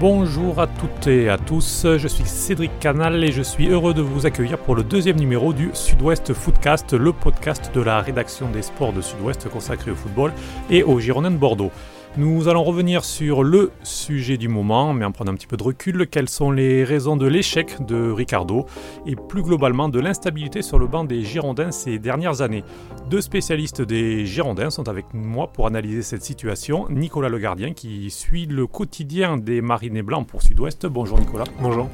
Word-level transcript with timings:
Bonjour 0.00 0.58
à 0.58 0.66
toutes 0.66 1.08
et 1.08 1.28
à 1.28 1.36
tous, 1.36 1.86
je 1.98 2.08
suis 2.08 2.24
Cédric 2.24 2.70
Canal 2.80 3.22
et 3.22 3.32
je 3.32 3.42
suis 3.42 3.68
heureux 3.68 3.92
de 3.92 4.00
vous 4.00 4.24
accueillir 4.24 4.56
pour 4.56 4.74
le 4.74 4.82
deuxième 4.82 5.16
numéro 5.20 5.52
du 5.52 5.68
Sud-Ouest 5.74 6.32
Footcast, 6.32 6.94
le 6.94 7.12
podcast 7.12 7.70
de 7.74 7.82
la 7.82 8.00
rédaction 8.00 8.48
des 8.50 8.62
sports 8.62 8.94
de 8.94 9.02
Sud-Ouest 9.02 9.50
consacré 9.50 9.90
au 9.90 9.94
football 9.94 10.32
et 10.70 10.82
au 10.82 11.00
Girondins 11.00 11.30
de 11.30 11.36
Bordeaux. 11.36 11.70
Nous 12.16 12.48
allons 12.48 12.64
revenir 12.64 13.04
sur 13.04 13.44
le 13.44 13.70
sujet 13.84 14.36
du 14.36 14.48
moment, 14.48 14.92
mais 14.92 15.04
en 15.04 15.12
prenant 15.12 15.30
un 15.30 15.36
petit 15.36 15.46
peu 15.46 15.56
de 15.56 15.62
recul, 15.62 16.08
quelles 16.08 16.28
sont 16.28 16.50
les 16.50 16.82
raisons 16.82 17.16
de 17.16 17.26
l'échec 17.26 17.86
de 17.86 18.10
Ricardo 18.10 18.66
et 19.06 19.14
plus 19.14 19.42
globalement 19.42 19.88
de 19.88 20.00
l'instabilité 20.00 20.60
sur 20.60 20.80
le 20.80 20.88
banc 20.88 21.04
des 21.04 21.22
Girondins 21.22 21.70
ces 21.70 22.00
dernières 22.00 22.40
années. 22.42 22.64
Deux 23.08 23.20
spécialistes 23.20 23.80
des 23.80 24.26
Girondins 24.26 24.70
sont 24.70 24.88
avec 24.88 25.06
moi 25.14 25.52
pour 25.52 25.68
analyser 25.68 26.02
cette 26.02 26.24
situation. 26.24 26.88
Nicolas 26.90 27.28
Le 27.28 27.38
Gardien 27.38 27.72
qui 27.74 28.10
suit 28.10 28.46
le 28.46 28.66
quotidien 28.66 29.36
des 29.36 29.60
Marinés 29.60 30.02
Blancs 30.02 30.26
pour 30.26 30.42
Sud-Ouest. 30.42 30.86
Bonjour 30.86 31.18
Nicolas. 31.20 31.44
Bonjour. 31.62 31.88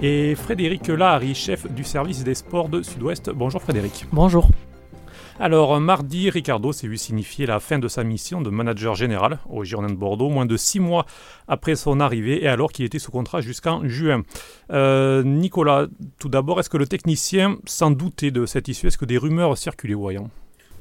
Et 0.00 0.36
Frédéric 0.36 0.86
Lahari, 0.86 1.34
chef 1.34 1.70
du 1.72 1.82
service 1.82 2.22
des 2.22 2.36
sports 2.36 2.68
de 2.68 2.82
Sud-Ouest. 2.82 3.30
Bonjour 3.30 3.60
Frédéric. 3.60 4.06
Bonjour. 4.12 4.48
Alors, 5.38 5.78
mardi, 5.80 6.30
Ricardo 6.30 6.72
s'est 6.72 6.88
vu 6.88 6.96
signifier 6.96 7.44
la 7.44 7.60
fin 7.60 7.78
de 7.78 7.88
sa 7.88 8.04
mission 8.04 8.40
de 8.40 8.48
manager 8.48 8.94
général 8.94 9.38
au 9.50 9.64
Girondin 9.64 9.90
de 9.90 9.98
Bordeaux, 9.98 10.30
moins 10.30 10.46
de 10.46 10.56
six 10.56 10.80
mois 10.80 11.04
après 11.46 11.76
son 11.76 12.00
arrivée 12.00 12.42
et 12.42 12.48
alors 12.48 12.72
qu'il 12.72 12.86
était 12.86 12.98
sous 12.98 13.10
contrat 13.10 13.42
jusqu'en 13.42 13.86
juin. 13.86 14.22
Euh, 14.72 15.22
Nicolas, 15.22 15.88
tout 16.18 16.30
d'abord, 16.30 16.58
est-ce 16.58 16.70
que 16.70 16.78
le 16.78 16.86
technicien 16.86 17.58
s'en 17.66 17.90
doutait 17.90 18.30
de 18.30 18.46
cette 18.46 18.68
issue? 18.68 18.86
Est-ce 18.86 18.96
que 18.96 19.04
des 19.04 19.18
rumeurs 19.18 19.58
circulaient 19.58 19.94
voyant 19.94 20.30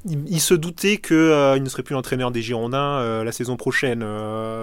il, 0.07 0.39
se 0.39 0.53
doutait 0.53 0.97
qu'il 0.97 1.15
euh, 1.15 1.57
ne 1.57 1.67
serait 1.67 1.81
plus 1.81 1.93
l'entraîneur 1.93 2.29
des 2.29 2.43
Girondins 2.43 2.99
euh, 2.99 3.23
la 3.23 3.31
saison 3.31 3.57
prochaine. 3.57 4.05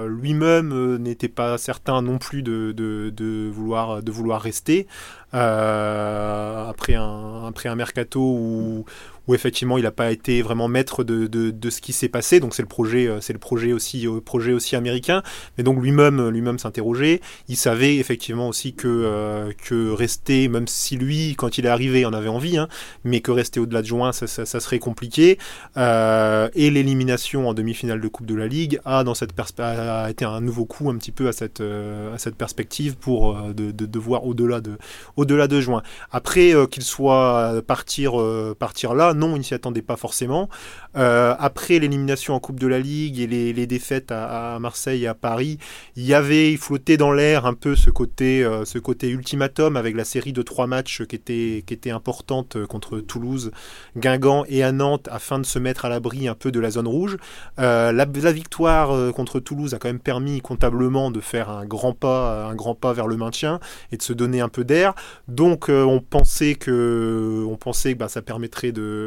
Lui-même 0.06 0.98
n'était 0.98 1.28
pas 1.28 1.58
certain 1.58 2.00
non 2.00 2.18
plus 2.18 2.44
de, 2.44 2.70
de, 2.70 3.50
vouloir, 3.50 4.04
de 4.04 4.10
vouloir 4.12 4.40
rester. 4.40 4.86
après, 5.32 6.94
un, 6.94 7.44
après 7.44 7.68
un 7.68 7.74
mercato 7.74 8.20
où, 8.20 8.84
où 9.28 9.34
effectivement 9.34 9.78
il 9.78 9.84
n'a 9.84 9.90
pas 9.90 10.10
été 10.10 10.42
vraiment 10.42 10.68
maître 10.68 11.04
de, 11.04 11.26
de, 11.26 11.70
ce 11.70 11.80
qui 11.80 11.92
s'est 11.92 12.08
passé. 12.08 12.40
Donc 12.40 12.54
c'est 12.54 12.62
le 12.62 12.68
projet, 12.68 13.06
euh, 13.06 13.20
c'est 13.20 13.32
le 13.32 13.38
projet 13.38 13.72
aussi, 13.72 14.06
euh, 14.06 14.20
projet 14.20 14.52
aussi 14.52 14.76
américain. 14.76 15.22
Mais 15.56 15.64
donc 15.64 15.82
lui-même, 15.82 16.20
euh, 16.20 16.30
lui-même 16.30 16.58
s'interrogeait. 16.58 17.20
Il 17.48 17.56
savait 17.56 17.96
effectivement 17.96 18.48
aussi 18.48 18.74
que 18.74 19.52
que 19.64 19.90
rester, 19.90 20.48
même 20.48 20.66
si 20.66 20.96
lui, 20.96 21.34
quand 21.36 21.58
il 21.58 21.66
est 21.66 21.68
arrivé, 21.68 22.04
en 22.04 22.12
avait 22.12 22.28
envie, 22.28 22.58
hein, 22.58 22.68
mais 23.04 23.20
que 23.20 23.30
rester 23.30 23.60
au-delà 23.60 23.82
de 23.82 23.86
juin, 23.86 24.12
ça, 24.12 24.26
serait 24.26 24.78
compliqué. 24.78 25.38
et 25.76 26.70
l'élimination 26.70 27.48
en 27.48 27.54
demi-finale 27.54 28.00
de 28.00 28.08
Coupe 28.08 28.26
de 28.26 28.34
la 28.34 28.46
Ligue 28.46 28.80
a 28.84 29.04
dans 29.04 29.14
cette 29.14 29.32
a 29.58 30.10
été 30.10 30.24
un 30.24 30.40
nouveau 30.40 30.64
coup 30.64 30.90
un 30.90 30.96
petit 30.96 31.12
peu 31.12 31.28
à 31.28 31.32
cette 31.32 31.60
à 31.60 32.18
cette 32.18 32.36
perspective 32.36 32.96
pour 32.96 33.36
de, 33.52 33.70
de, 33.70 33.98
voir 33.98 34.24
au-delà 34.26 34.60
de 34.60 34.78
au-delà 35.16 35.48
de 35.48 35.60
juin. 35.60 35.82
Après 36.10 36.54
qu'il 36.70 36.82
soit 36.82 37.62
partir 37.66 38.12
partir 38.58 38.94
là 38.94 39.11
non, 39.14 39.34
il 39.36 39.38
ne 39.38 39.44
s'y 39.44 39.54
attendait 39.54 39.82
pas 39.82 39.96
forcément. 39.96 40.48
Euh, 40.96 41.34
après 41.38 41.78
l'élimination 41.78 42.34
en 42.34 42.40
Coupe 42.40 42.60
de 42.60 42.66
la 42.66 42.78
Ligue 42.78 43.20
et 43.20 43.26
les, 43.26 43.66
défaites 43.66 44.10
à, 44.10 44.58
Marseille 44.60 45.04
et 45.04 45.06
à 45.06 45.14
Paris, 45.14 45.58
il 45.96 46.04
y 46.04 46.14
avait, 46.14 46.52
il 46.52 46.58
flottait 46.58 46.96
dans 46.96 47.12
l'air 47.12 47.46
un 47.46 47.54
peu 47.54 47.76
ce 47.76 47.90
côté, 47.90 48.44
euh, 48.44 48.64
ultimatum 49.02 49.76
avec 49.76 49.96
la 49.96 50.04
série 50.04 50.32
de 50.32 50.42
trois 50.42 50.66
matchs 50.66 51.02
qui 51.04 51.16
était, 51.16 51.64
qui 51.66 51.90
importante 51.90 52.64
contre 52.66 53.00
Toulouse, 53.00 53.50
Guingamp 53.96 54.44
et 54.48 54.62
à 54.62 54.72
Nantes 54.72 55.08
afin 55.10 55.38
de 55.38 55.46
se 55.46 55.58
mettre 55.58 55.84
à 55.84 55.88
l'abri 55.88 56.28
un 56.28 56.34
peu 56.34 56.52
de 56.52 56.60
la 56.60 56.70
zone 56.70 56.86
rouge. 56.86 57.16
Euh, 57.58 57.92
la, 57.92 58.04
victoire 58.32 59.12
contre 59.12 59.40
Toulouse 59.40 59.74
a 59.74 59.78
quand 59.78 59.88
même 59.88 59.98
permis 59.98 60.40
comptablement 60.40 61.10
de 61.10 61.20
faire 61.20 61.50
un 61.50 61.64
grand 61.64 61.92
pas, 61.92 62.46
un 62.46 62.54
grand 62.54 62.74
pas 62.74 62.92
vers 62.92 63.06
le 63.06 63.16
maintien 63.16 63.60
et 63.90 63.96
de 63.96 64.02
se 64.02 64.12
donner 64.12 64.40
un 64.40 64.48
peu 64.48 64.64
d'air. 64.64 64.94
Donc 65.28 65.68
on 65.68 66.00
pensait 66.00 66.54
que, 66.54 67.44
on 67.48 67.56
pensait 67.56 67.94
que 67.94 67.98
bah, 67.98 68.08
ça 68.08 68.22
permettrait 68.22 68.72
de 68.72 69.01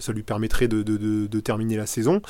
ça 0.00 0.12
lui 0.12 0.22
permettrait 0.22 0.68
de, 0.68 1.40
terminer 1.40 1.76
la 1.76 1.86
saison. 1.86 2.20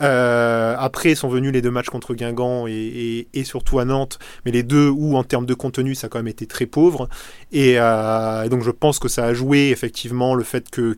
Euh, 0.00 0.74
après 0.78 1.14
sont 1.14 1.28
venus 1.28 1.52
les 1.52 1.62
deux 1.62 1.70
matchs 1.70 1.88
contre 1.88 2.14
Guingamp 2.14 2.66
et, 2.66 3.26
surtout 3.44 3.78
à 3.78 3.84
Nantes, 3.84 4.18
mais 4.44 4.52
les 4.52 4.62
deux 4.62 4.88
où 4.88 5.16
en 5.16 5.24
termes 5.24 5.46
de 5.46 5.54
contenu 5.54 5.94
ça 5.94 6.06
a 6.06 6.10
quand 6.10 6.18
même 6.18 6.28
été 6.28 6.46
très 6.46 6.66
pauvre. 6.66 7.08
Et, 7.52 7.74
euh, 7.78 8.48
donc 8.48 8.62
je 8.62 8.70
pense 8.70 8.98
que 8.98 9.08
ça 9.08 9.24
a 9.24 9.34
joué 9.34 9.70
effectivement 9.70 10.34
le 10.34 10.44
fait 10.44 10.70
que, 10.70 10.94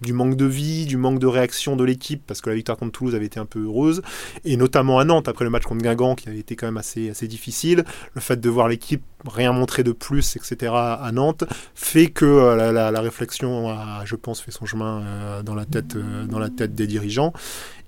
du 0.00 0.12
manque 0.12 0.36
de 0.36 0.44
vie, 0.44 0.86
du 0.86 0.96
manque 0.96 1.18
de 1.18 1.26
réaction 1.26 1.76
de 1.76 1.84
l'équipe, 1.84 2.22
parce 2.26 2.40
que 2.40 2.50
la 2.50 2.56
victoire 2.56 2.78
contre 2.78 2.92
Toulouse 2.92 3.14
avait 3.14 3.26
été 3.26 3.40
un 3.40 3.46
peu 3.46 3.64
heureuse, 3.64 4.02
et 4.44 4.56
notamment 4.56 4.98
à 4.98 5.04
Nantes 5.04 5.28
après 5.28 5.44
le 5.44 5.50
match 5.50 5.64
contre 5.64 5.82
Guingamp 5.82 6.14
qui 6.14 6.28
avait 6.28 6.38
été 6.38 6.56
quand 6.56 6.66
même 6.66 6.76
assez, 6.76 7.12
difficile, 7.28 7.84
le 8.14 8.20
fait 8.20 8.40
de 8.40 8.48
voir 8.48 8.68
l'équipe 8.68 9.02
rien 9.26 9.52
montrer 9.52 9.82
de 9.82 9.92
plus, 9.92 10.36
etc. 10.36 10.72
à 10.74 11.10
Nantes, 11.12 11.44
fait 11.74 12.08
que 12.08 12.24
euh, 12.24 12.72
la, 12.72 13.00
réflexion 13.00 13.68
a, 13.68 14.02
je 14.04 14.16
pense, 14.16 14.40
fait 14.40 14.50
son 14.50 14.66
chemin 14.66 15.02
euh, 15.02 15.07
dans 15.42 15.54
la 15.54 15.64
tête, 15.64 15.96
euh, 15.96 16.24
dans 16.24 16.38
la 16.38 16.50
tête 16.50 16.74
des 16.74 16.86
dirigeants. 16.86 17.32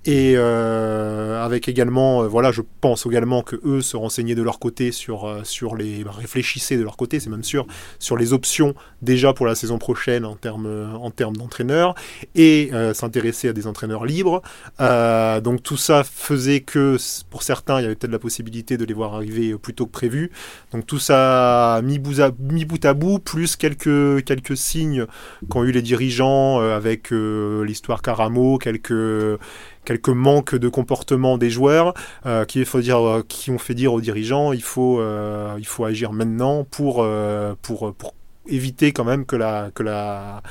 Et 0.05 0.33
euh, 0.35 1.43
avec 1.45 1.69
également, 1.69 2.23
euh, 2.23 2.27
voilà, 2.27 2.51
je 2.51 2.61
pense 2.81 3.05
également 3.05 3.43
que 3.43 3.55
eux 3.63 3.81
se 3.81 3.95
renseignaient 3.95 4.33
de 4.33 4.41
leur 4.41 4.57
côté 4.57 4.91
sur, 4.91 5.25
euh, 5.25 5.41
sur 5.43 5.75
les, 5.75 6.03
bah, 6.03 6.11
réfléchissaient 6.11 6.77
de 6.77 6.83
leur 6.83 6.97
côté, 6.97 7.19
c'est 7.19 7.29
même 7.29 7.43
sûr, 7.43 7.67
sur 7.99 8.17
les 8.17 8.33
options 8.33 8.73
déjà 9.03 9.33
pour 9.33 9.45
la 9.45 9.53
saison 9.53 9.77
prochaine 9.77 10.25
en 10.25 10.35
termes 10.35 10.91
en 10.99 11.11
termes 11.11 11.35
d'entraîneurs 11.35 11.95
et 12.35 12.71
s'intéresser 12.93 13.47
à 13.47 13.53
des 13.53 13.67
entraîneurs 13.67 14.05
libres. 14.05 14.41
donc 14.79 15.63
tout 15.63 15.77
ça 15.77 16.03
faisait 16.03 16.61
que 16.61 16.97
pour 17.29 17.43
certains, 17.43 17.79
il 17.79 17.83
y 17.83 17.85
avait 17.85 17.95
peut-être 17.95 18.11
la 18.11 18.19
possibilité 18.19 18.77
de 18.77 18.85
les 18.85 18.93
voir 18.93 19.15
arriver 19.15 19.55
plus 19.57 19.73
tôt 19.73 19.85
que 19.85 19.91
prévu. 19.91 20.31
Donc 20.71 20.85
tout 20.85 20.99
ça 20.99 21.81
mis 21.83 21.99
bout 21.99 22.19
à, 22.19 22.31
mis 22.39 22.65
bout, 22.65 22.83
à 22.85 22.93
bout, 22.93 23.19
plus 23.19 23.55
quelques 23.55 24.23
quelques 24.23 24.57
signes 24.57 25.05
qu'ont 25.49 25.63
eu 25.63 25.71
les 25.71 25.81
dirigeants 25.81 26.59
avec 26.59 27.11
l'histoire 27.11 28.01
Caramo, 28.01 28.57
quelques 28.57 29.39
quelques 29.85 30.09
manques 30.09 30.55
de 30.55 30.69
comportement 30.69 31.37
des 31.37 31.49
joueurs 31.49 31.93
euh, 32.25 32.45
qui, 32.45 32.63
faut 32.65 32.81
dire, 32.81 32.99
euh, 32.99 33.25
qui 33.27 33.51
ont 33.51 33.57
fait 33.57 33.73
dire 33.73 33.93
aux 33.93 34.01
dirigeants 34.01 34.53
il 34.53 34.63
faut, 34.63 34.99
euh, 34.99 35.55
il 35.57 35.65
faut 35.65 35.85
agir 35.85 36.13
maintenant 36.13 36.63
pour, 36.63 37.05
pour, 37.61 37.93
pour 37.93 38.13
éviter 38.47 38.91
quand 38.91 39.03
même 39.03 39.25
que 39.25 39.35
la, 39.35 39.71
que 39.73 39.83
la, 39.83 40.41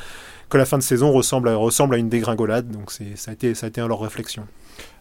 que 0.49 0.59
la 0.59 0.65
fin 0.65 0.79
de 0.79 0.83
saison 0.83 1.13
ressemble 1.13 1.49
à, 1.49 1.57
ressemble 1.57 1.95
à 1.95 1.99
une 1.99 2.09
dégringolade. 2.09 2.71
Donc 2.71 2.91
ça 2.91 3.31
a, 3.31 3.35
été, 3.35 3.55
ça 3.55 3.67
a 3.67 3.69
été 3.69 3.81
leur 3.81 4.01
réflexion. 4.01 4.47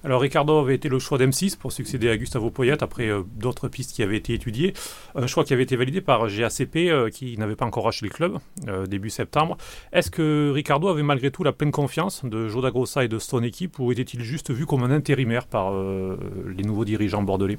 Alors 0.06 0.22
Ricardo 0.22 0.58
avait 0.60 0.76
été 0.76 0.88
le 0.88 0.98
choix 0.98 1.18
d'M6 1.18 1.58
pour 1.58 1.74
succéder 1.74 2.10
à 2.10 2.16
Gustavo 2.16 2.50
Poyet 2.52 2.82
après 2.82 3.10
euh, 3.10 3.24
d'autres 3.36 3.68
pistes 3.68 3.94
qui 3.94 4.02
avaient 4.02 4.16
été 4.16 4.34
étudiées. 4.34 4.74
Un 5.14 5.28
choix 5.28 5.44
qui 5.44 5.52
avait 5.54 5.64
été 5.64 5.76
validé 5.76 6.00
par 6.00 6.28
GACP 6.28 6.78
euh, 6.78 7.10
qui 7.10 7.38
n'avait 7.38 7.58
pas 7.58 7.66
encore 7.66 7.86
acheté 7.86 8.06
le 8.06 8.12
club 8.12 8.38
euh, 8.70 8.86
début 8.86 9.10
septembre. 9.10 9.58
Est-ce 9.92 10.10
que 10.10 10.52
Ricardo 10.54 10.88
avait 10.88 11.04
malgré 11.04 11.32
tout 11.32 11.44
la 11.44 11.52
pleine 11.52 11.72
confiance 11.72 12.24
de 12.24 12.48
Joda 12.48 12.72
Grossa 12.72 13.04
et 13.04 13.10
de 13.10 13.20
son 13.20 13.44
équipe 13.44 13.78
ou 13.80 13.92
était-il 13.92 14.22
juste 14.22 14.52
vu 14.52 14.66
comme 14.66 14.84
un 14.84 14.92
intérimaire 14.92 15.48
par 15.48 15.74
les 15.74 16.64
nouveaux 16.64 16.86
dirigeants 16.86 17.24
bordelais? 17.24 17.58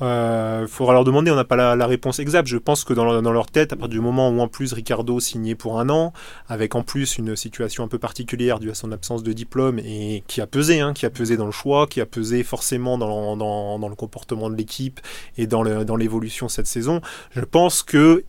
Il 0.00 0.04
euh, 0.04 0.66
faudra 0.66 0.92
leur 0.92 1.04
demander, 1.04 1.30
on 1.30 1.36
n'a 1.36 1.44
pas 1.44 1.56
la, 1.56 1.86
réponse 1.86 2.18
exacte. 2.18 2.48
Je 2.48 2.58
pense 2.58 2.84
que 2.84 2.92
dans 2.92 3.32
leur, 3.32 3.46
tête, 3.46 3.72
à 3.72 3.76
partir 3.76 3.98
du 3.98 4.00
moment 4.00 4.28
où 4.28 4.40
en 4.40 4.48
plus 4.48 4.74
Ricardo 4.74 5.20
signait 5.20 5.54
pour 5.54 5.80
un 5.80 5.88
an, 5.88 6.12
avec 6.48 6.74
en 6.74 6.82
plus 6.82 7.16
une 7.16 7.34
situation 7.34 7.82
un 7.82 7.88
peu 7.88 7.98
particulière 7.98 8.58
due 8.58 8.70
à 8.70 8.74
son 8.74 8.92
absence 8.92 9.22
de 9.22 9.32
diplôme 9.32 9.78
et 9.78 10.22
qui 10.26 10.42
a 10.42 10.46
pesé, 10.46 10.80
hein, 10.80 10.92
qui 10.92 11.06
a 11.06 11.10
pesé 11.10 11.38
dans 11.38 11.46
le 11.46 11.52
choix, 11.52 11.86
qui 11.86 12.02
a 12.02 12.06
pesé 12.06 12.42
forcément 12.42 12.98
dans, 12.98 13.36
dans 13.36 13.88
le 13.88 13.94
comportement 13.94 14.50
de 14.50 14.56
l'équipe 14.56 15.00
et 15.38 15.46
dans 15.46 15.62
l'évolution 15.62 16.48
cette 16.48 16.66
saison, 16.66 17.00
je 17.30 17.40
pense 17.40 17.82
que 17.82 18.24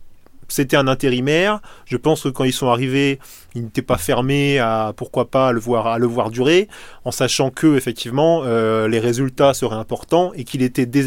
c'était 0.48 0.76
un 0.76 0.88
intérimaire. 0.88 1.60
Je 1.84 1.96
pense 1.96 2.22
que 2.22 2.28
quand 2.28 2.44
ils 2.44 2.52
sont 2.52 2.68
arrivés, 2.68 3.18
ils 3.54 3.62
n'étaient 3.62 3.82
pas 3.82 3.98
fermés 3.98 4.58
à 4.58 4.92
pourquoi 4.96 5.30
pas 5.30 5.52
le 5.52 5.60
voir 5.60 5.86
à 5.86 5.98
le 5.98 6.06
voir 6.06 6.30
durer, 6.30 6.68
en 7.04 7.10
sachant 7.10 7.50
que 7.50 7.76
effectivement 7.76 8.42
euh, 8.44 8.88
les 8.88 8.98
résultats 8.98 9.54
seraient 9.54 9.76
importants 9.76 10.32
et 10.34 10.44
qu'il 10.44 10.62
était 10.62 10.86
dès, 10.86 11.02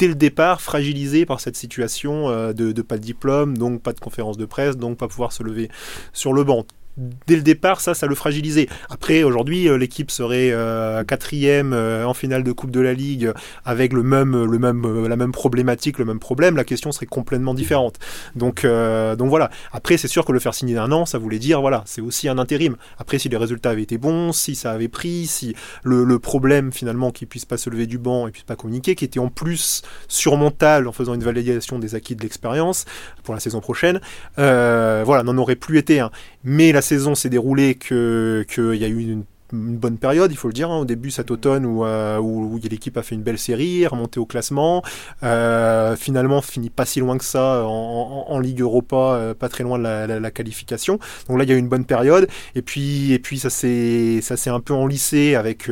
le 0.00 0.14
départ 0.14 0.60
fragilisé 0.60 1.26
par 1.26 1.40
cette 1.40 1.56
situation 1.56 2.28
euh, 2.28 2.52
de, 2.52 2.72
de 2.72 2.82
pas 2.82 2.96
de 2.96 3.02
diplôme, 3.02 3.56
donc 3.58 3.82
pas 3.82 3.92
de 3.92 4.00
conférence 4.00 4.36
de 4.36 4.44
presse, 4.44 4.76
donc 4.76 4.98
pas 4.98 5.08
pouvoir 5.08 5.32
se 5.32 5.42
lever 5.42 5.68
sur 6.12 6.32
le 6.32 6.44
banc 6.44 6.64
dès 6.96 7.36
le 7.36 7.42
départ, 7.42 7.80
ça, 7.80 7.94
ça 7.94 8.06
le 8.06 8.14
fragilisait. 8.14 8.68
Après, 8.90 9.22
aujourd'hui, 9.22 9.68
euh, 9.68 9.76
l'équipe 9.76 10.10
serait 10.10 10.50
euh, 10.52 11.04
quatrième 11.04 11.72
euh, 11.72 12.04
en 12.04 12.14
finale 12.14 12.42
de 12.42 12.52
Coupe 12.52 12.70
de 12.70 12.80
la 12.80 12.92
Ligue 12.92 13.32
avec 13.64 13.92
le 13.92 14.02
même, 14.02 14.44
le 14.44 14.58
même, 14.58 15.06
la 15.06 15.16
même 15.16 15.32
problématique, 15.32 15.98
le 15.98 16.04
même 16.04 16.18
problème. 16.18 16.56
La 16.56 16.64
question 16.64 16.92
serait 16.92 17.06
complètement 17.06 17.54
différente. 17.54 17.98
Donc, 18.36 18.64
donc 18.64 19.28
voilà. 19.28 19.50
Après, 19.72 19.96
c'est 19.96 20.08
sûr 20.08 20.24
que 20.24 20.32
le 20.32 20.38
faire 20.38 20.54
signer 20.54 20.74
d'un 20.74 20.92
an, 20.92 21.06
ça 21.06 21.18
voulait 21.18 21.38
dire, 21.38 21.60
voilà, 21.60 21.82
c'est 21.86 22.00
aussi 22.00 22.28
un 22.28 22.38
intérim. 22.38 22.76
Après, 22.98 23.18
si 23.18 23.28
les 23.28 23.36
résultats 23.36 23.70
avaient 23.70 23.82
été 23.82 23.98
bons, 23.98 24.32
si 24.32 24.54
ça 24.54 24.72
avait 24.72 24.88
pris, 24.88 25.26
si 25.26 25.54
le, 25.82 26.18
problème 26.18 26.72
finalement 26.72 27.10
qu'il 27.10 27.26
puisse 27.26 27.44
pas 27.44 27.56
se 27.56 27.68
lever 27.70 27.86
du 27.86 27.98
banc 27.98 28.28
et 28.28 28.30
puisse 28.30 28.44
pas 28.44 28.54
communiquer, 28.54 28.94
qui 28.94 29.04
était 29.04 29.18
en 29.18 29.28
plus 29.28 29.82
surmontable 30.08 30.86
en 30.86 30.92
faisant 30.92 31.14
une 31.14 31.22
validation 31.22 31.78
des 31.78 31.94
acquis 31.94 32.14
de 32.14 32.22
l'expérience 32.22 32.84
pour 33.24 33.34
la 33.34 33.40
saison 33.40 33.60
prochaine, 33.60 34.00
voilà, 34.36 35.22
n'en 35.22 35.36
aurait 35.38 35.56
plus 35.56 35.78
été 35.78 36.00
un. 36.00 36.10
Mais 36.44 36.72
la 36.72 36.81
saison 36.82 37.14
s'est 37.14 37.30
déroulée 37.30 37.76
qu'il 37.76 38.74
y 38.74 38.84
a 38.84 38.88
eu 38.88 39.00
une 39.00 39.24
bonne 39.52 39.98
période, 39.98 40.32
il 40.32 40.36
faut 40.36 40.48
le 40.48 40.54
dire, 40.54 40.70
hein, 40.70 40.78
au 40.78 40.84
début 40.84 41.10
cet 41.10 41.30
automne 41.30 41.66
où, 41.66 41.84
où, 41.84 42.60
l'équipe 42.70 42.96
a 42.96 43.02
fait 43.02 43.14
une 43.14 43.22
belle 43.22 43.38
série, 43.38 43.86
remonté 43.86 44.18
au 44.18 44.26
classement, 44.26 44.82
finalement 45.20 46.40
finit 46.40 46.70
pas 46.70 46.86
si 46.86 47.00
loin 47.00 47.18
que 47.18 47.24
ça 47.24 47.64
en, 47.64 48.38
Ligue 48.42 48.60
Europa, 48.60 49.34
pas 49.38 49.48
très 49.48 49.62
loin 49.62 49.78
de 49.78 50.18
la, 50.18 50.30
qualification. 50.30 50.98
Donc 51.28 51.38
là, 51.38 51.44
il 51.44 51.50
y 51.50 51.52
a 51.52 51.56
eu 51.56 51.58
une 51.58 51.68
bonne 51.68 51.84
période, 51.84 52.28
et 52.54 52.62
puis, 52.62 53.12
et 53.12 53.18
puis 53.18 53.38
ça 53.38 53.50
s'est 53.50 54.50
un 54.50 54.60
peu 54.60 54.74
enlissé 54.74 55.34
avec, 55.34 55.70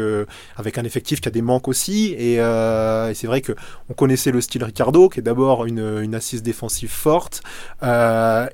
avec 0.56 0.78
un 0.78 0.84
effectif 0.84 1.20
qui 1.20 1.28
a 1.28 1.30
des 1.30 1.42
manques 1.42 1.68
aussi, 1.68 2.14
et, 2.18 2.36
c'est 3.14 3.26
vrai 3.26 3.40
que 3.40 3.52
on 3.88 3.94
connaissait 3.94 4.30
le 4.30 4.40
style 4.40 4.64
Ricardo, 4.64 5.08
qui 5.08 5.20
est 5.20 5.22
d'abord 5.22 5.64
une, 5.66 6.00
une, 6.02 6.14
assise 6.14 6.42
défensive 6.42 6.90
forte, 6.90 7.42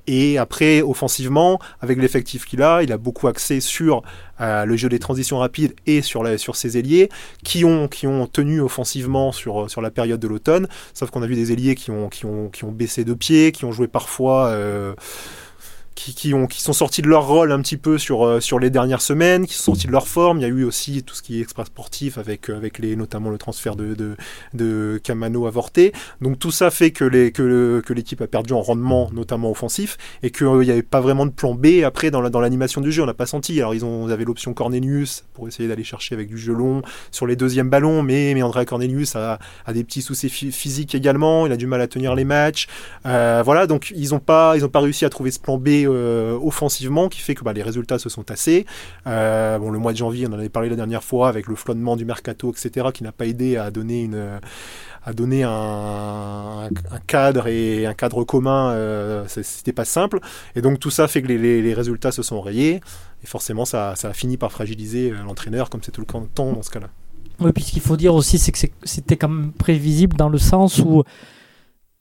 et 0.06 0.38
après 0.38 0.82
offensivement, 0.82 1.58
avec 1.80 1.98
l'effectif 1.98 2.44
qu'il 2.44 2.62
a, 2.62 2.82
il 2.82 2.92
a 2.92 2.98
beaucoup 2.98 3.28
axé 3.28 3.60
sur 3.60 4.02
euh, 4.35 4.35
le 4.38 4.76
jeu 4.76 4.88
des 4.88 4.98
transitions 4.98 5.38
rapides 5.38 5.74
et 5.86 6.02
sur, 6.02 6.22
la, 6.22 6.38
sur 6.38 6.56
ses 6.56 6.78
ailiers 6.78 7.08
qui 7.44 7.64
ont, 7.64 7.88
qui 7.88 8.06
ont 8.06 8.26
tenu 8.26 8.60
offensivement 8.60 9.32
sur, 9.32 9.70
sur 9.70 9.80
la 9.80 9.90
période 9.90 10.20
de 10.20 10.28
l'automne. 10.28 10.68
Sauf 10.94 11.10
qu'on 11.10 11.22
a 11.22 11.26
vu 11.26 11.34
des 11.34 11.52
ailiers 11.52 11.74
qui 11.74 11.90
ont, 11.90 12.08
qui, 12.08 12.26
ont, 12.26 12.48
qui 12.48 12.64
ont 12.64 12.72
baissé 12.72 13.04
de 13.04 13.14
pied, 13.14 13.52
qui 13.52 13.64
ont 13.64 13.72
joué 13.72 13.88
parfois. 13.88 14.54
Euh, 15.96 16.12
qui, 16.14 16.34
ont, 16.34 16.46
qui 16.46 16.62
sont 16.62 16.72
sortis 16.72 17.02
de 17.02 17.08
leur 17.08 17.26
rôle 17.26 17.52
un 17.52 17.60
petit 17.60 17.76
peu 17.76 17.98
sur, 17.98 18.24
euh, 18.24 18.40
sur 18.40 18.58
les 18.58 18.70
dernières 18.70 19.00
semaines, 19.00 19.46
qui 19.46 19.54
sont 19.54 19.72
sortis 19.72 19.86
de 19.86 19.92
leur 19.92 20.08
forme. 20.08 20.38
Il 20.38 20.42
y 20.42 20.44
a 20.44 20.48
eu 20.48 20.64
aussi 20.64 21.02
tout 21.02 21.14
ce 21.14 21.22
qui 21.22 21.38
est 21.38 21.42
extra 21.42 21.64
sportif 21.64 22.18
avec, 22.18 22.50
euh, 22.50 22.56
avec 22.56 22.78
les, 22.78 22.96
notamment 22.96 23.30
le 23.30 23.38
transfert 23.38 23.76
de, 23.76 23.94
de, 23.94 24.16
de 24.54 25.00
Camano 25.02 25.46
avorté. 25.46 25.92
Donc 26.20 26.38
tout 26.38 26.50
ça 26.50 26.70
fait 26.70 26.90
que, 26.90 27.04
les, 27.04 27.32
que, 27.32 27.82
que 27.84 27.92
l'équipe 27.92 28.20
a 28.20 28.26
perdu 28.26 28.52
en 28.52 28.60
rendement, 28.60 29.10
notamment 29.12 29.50
offensif, 29.50 29.96
et 30.22 30.30
qu'il 30.30 30.46
n'y 30.58 30.70
avait 30.70 30.82
pas 30.82 31.00
vraiment 31.00 31.26
de 31.26 31.30
plan 31.30 31.54
B 31.54 31.82
après 31.84 32.10
dans, 32.10 32.28
dans 32.28 32.40
l'animation 32.40 32.80
du 32.80 32.92
jeu. 32.92 33.02
On 33.02 33.06
n'a 33.06 33.14
pas 33.14 33.26
senti. 33.26 33.58
Alors 33.58 33.74
ils, 33.74 33.84
ont, 33.84 34.08
avaient 34.08 34.24
l'option 34.24 34.54
Cornelius 34.54 35.24
pour 35.34 35.48
essayer 35.48 35.68
d'aller 35.68 35.84
chercher 35.84 36.14
avec 36.14 36.28
du 36.28 36.38
jeu 36.38 36.52
long 36.52 36.82
sur 37.10 37.26
les 37.26 37.36
deuxièmes 37.36 37.70
ballons, 37.70 38.02
mais, 38.02 38.32
mais 38.34 38.42
André 38.42 38.66
Cornelius 38.66 39.16
a, 39.16 39.38
a 39.64 39.72
des 39.72 39.84
petits 39.84 40.02
soucis 40.02 40.28
physiques 40.28 40.94
également. 40.94 41.46
Il 41.46 41.52
a 41.52 41.56
du 41.56 41.66
mal 41.66 41.80
à 41.80 41.88
tenir 41.88 42.14
les 42.14 42.24
matchs. 42.24 42.66
Euh, 43.06 43.42
voilà, 43.44 43.66
donc 43.66 43.92
ils 43.96 44.10
n'ont 44.10 44.18
pas, 44.18 44.56
ils 44.56 44.66
pas 44.68 44.80
réussi 44.80 45.04
à 45.04 45.10
trouver 45.10 45.30
ce 45.30 45.38
plan 45.38 45.58
B 45.58 45.85
euh, 45.88 46.38
offensivement 46.42 47.08
qui 47.08 47.20
fait 47.20 47.34
que 47.34 47.44
bah, 47.44 47.52
les 47.52 47.62
résultats 47.62 47.98
se 47.98 48.08
sont 48.08 48.22
tassés. 48.22 48.66
Euh, 49.06 49.58
bon, 49.58 49.70
le 49.70 49.78
mois 49.78 49.92
de 49.92 49.96
janvier, 49.96 50.26
on 50.28 50.32
en 50.32 50.38
avait 50.38 50.48
parlé 50.48 50.68
la 50.68 50.76
dernière 50.76 51.04
fois 51.04 51.28
avec 51.28 51.46
le 51.46 51.54
flottement 51.54 51.96
du 51.96 52.04
mercato, 52.04 52.52
etc., 52.52 52.88
qui 52.92 53.02
n'a 53.02 53.12
pas 53.12 53.26
aidé 53.26 53.56
à 53.56 53.70
donner 53.70 54.08
un, 55.44 56.68
cadre 57.06 57.46
et 57.48 57.86
un 57.86 57.94
cadre 57.94 58.24
commun, 58.24 58.70
euh, 58.72 59.24
c'était 59.28 59.72
pas 59.72 59.84
simple. 59.84 60.20
Et 60.54 60.62
donc 60.62 60.80
tout 60.80 60.90
ça 60.90 61.08
fait 61.08 61.22
que 61.22 61.28
les, 61.28 61.74
résultats 61.74 62.12
se 62.12 62.22
sont 62.22 62.40
rayés. 62.40 62.80
Et 63.22 63.26
forcément, 63.26 63.64
ça, 63.64 63.94
a 64.00 64.12
fini 64.12 64.36
par 64.36 64.52
fragiliser 64.52 65.12
l'entraîneur, 65.24 65.70
comme 65.70 65.82
c'est 65.82 65.92
tout 65.92 66.02
le 66.02 66.06
temps 66.06 66.52
dans 66.52 66.62
ce 66.62 66.70
cas-là. 66.70 66.88
Oui, 67.40 67.52
puis 67.52 67.64
ce 67.64 67.72
qu'il 67.72 67.82
faut 67.82 67.96
dire 67.96 68.14
aussi, 68.14 68.38
c'est 68.38 68.52
que 68.52 68.58
c'était 68.84 69.16
quand 69.16 69.28
même 69.28 69.52
prévisible 69.52 70.16
dans 70.16 70.28
le 70.28 70.38
sens 70.38 70.78
où 70.78 71.04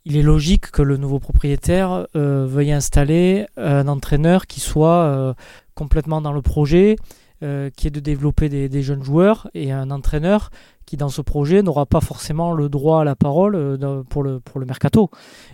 il 0.06 0.18
est 0.18 0.22
logique 0.22 0.69
que 0.69 0.84
le 0.84 0.98
nouveau 0.98 1.19
propriétaire 1.19 2.07
euh, 2.16 2.46
veuille 2.48 2.72
installer 2.72 3.48
un 3.57 3.88
entraîneur 3.88 4.46
qui 4.46 4.60
soit 4.60 5.04
euh, 5.04 5.34
complètement 5.74 6.22
dans 6.22 6.31
le 6.31 6.44
projet, 6.44 6.96
euh, 7.44 7.72
qui 7.75 7.88
est 7.88 7.92
de 7.92 8.00
développer 8.00 8.48
des, 8.48 8.81
jeunes 8.84 9.04
joueurs, 9.04 9.50
et 9.56 9.72
un 9.72 9.90
entraîneur 9.90 10.52
qui, 10.86 10.96
dans 10.96 11.10
ce 11.10 11.22
projet, 11.22 11.63
n'aura 11.63 11.88
pas 11.88 12.02
forcément 12.02 12.54
le 12.54 12.69
droit 12.69 13.02
à 13.02 13.04
la 13.04 13.16
parole 13.16 13.80
pour, 14.07 14.22
le, 14.22 14.40
pour 14.40 14.60
le 14.60 14.68
mercato. 14.68 15.10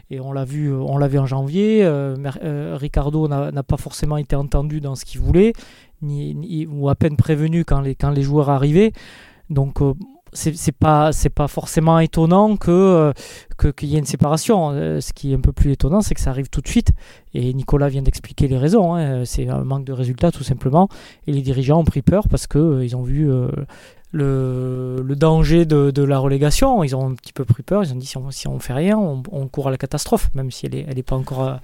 Et 0.09 0.19
on 0.19 0.33
l'a 0.33 0.43
vu, 0.43 0.73
on 0.73 0.97
l'a 0.97 1.07
vu 1.07 1.17
en 1.17 1.25
janvier. 1.25 1.89
Ricardo 2.73 3.29
n'a 3.29 3.63
pas 3.63 3.77
forcément 3.77 4.17
été 4.17 4.35
entendu 4.35 4.81
dans 4.81 4.95
ce 4.95 5.05
qu'il 5.05 5.21
voulait, 5.21 5.53
ni, 6.01 6.67
ou 6.69 6.89
à 6.89 6.95
peine 6.95 7.15
prévenu 7.15 7.63
quand 7.63 7.79
les, 7.79 7.95
quand 7.95 8.09
les 8.09 8.23
joueurs 8.23 8.49
arrivaient. 8.49 8.91
Donc 9.49 9.79
c'est 10.33 10.71
pas 10.71 11.11
c'est 11.11 11.29
pas 11.29 11.47
forcément 11.47 11.99
étonnant 11.99 12.55
que 12.57 13.13
qu'il 13.69 13.89
y 13.89 13.95
ait 13.95 13.99
une 13.99 14.05
séparation. 14.05 14.71
Euh, 14.71 15.01
ce 15.01 15.13
qui 15.13 15.31
est 15.31 15.35
un 15.35 15.39
peu 15.39 15.51
plus 15.51 15.71
étonnant, 15.71 16.01
c'est 16.01 16.15
que 16.15 16.21
ça 16.21 16.29
arrive 16.29 16.49
tout 16.49 16.61
de 16.61 16.67
suite. 16.67 16.91
Et 17.33 17.53
Nicolas 17.53 17.89
vient 17.89 18.01
d'expliquer 18.01 18.47
les 18.47 18.57
raisons. 18.57 18.95
Hein. 18.95 19.25
C'est 19.25 19.47
un 19.47 19.63
manque 19.63 19.85
de 19.85 19.93
résultats 19.93 20.31
tout 20.31 20.43
simplement. 20.43 20.89
Et 21.27 21.31
les 21.31 21.41
dirigeants 21.41 21.79
ont 21.79 21.85
pris 21.85 22.01
peur 22.01 22.27
parce 22.29 22.47
que 22.47 22.57
euh, 22.57 22.85
ils 22.85 22.95
ont 22.95 23.03
vu 23.03 23.31
euh, 23.31 23.49
le, 24.11 25.15
danger 25.15 25.65
de, 25.65 26.03
la 26.03 26.17
relégation. 26.17 26.83
Ils 26.83 26.95
ont 26.95 27.11
un 27.11 27.15
petit 27.15 27.33
peu 27.33 27.45
pris 27.45 27.63
peur. 27.63 27.83
Ils 27.83 27.93
ont 27.93 27.97
dit 27.97 28.07
si 28.07 28.17
on, 28.17 28.31
si 28.31 28.47
fait 28.59 28.73
rien, 28.73 28.97
on, 28.97 29.23
on, 29.31 29.47
court 29.47 29.67
à 29.67 29.71
la 29.71 29.77
catastrophe, 29.77 30.29
même 30.33 30.51
si 30.51 30.65
elle 30.65 30.73
n'est 30.73 30.85
elle 30.87 30.99
est 30.99 31.03
pas 31.03 31.15
encore 31.15 31.59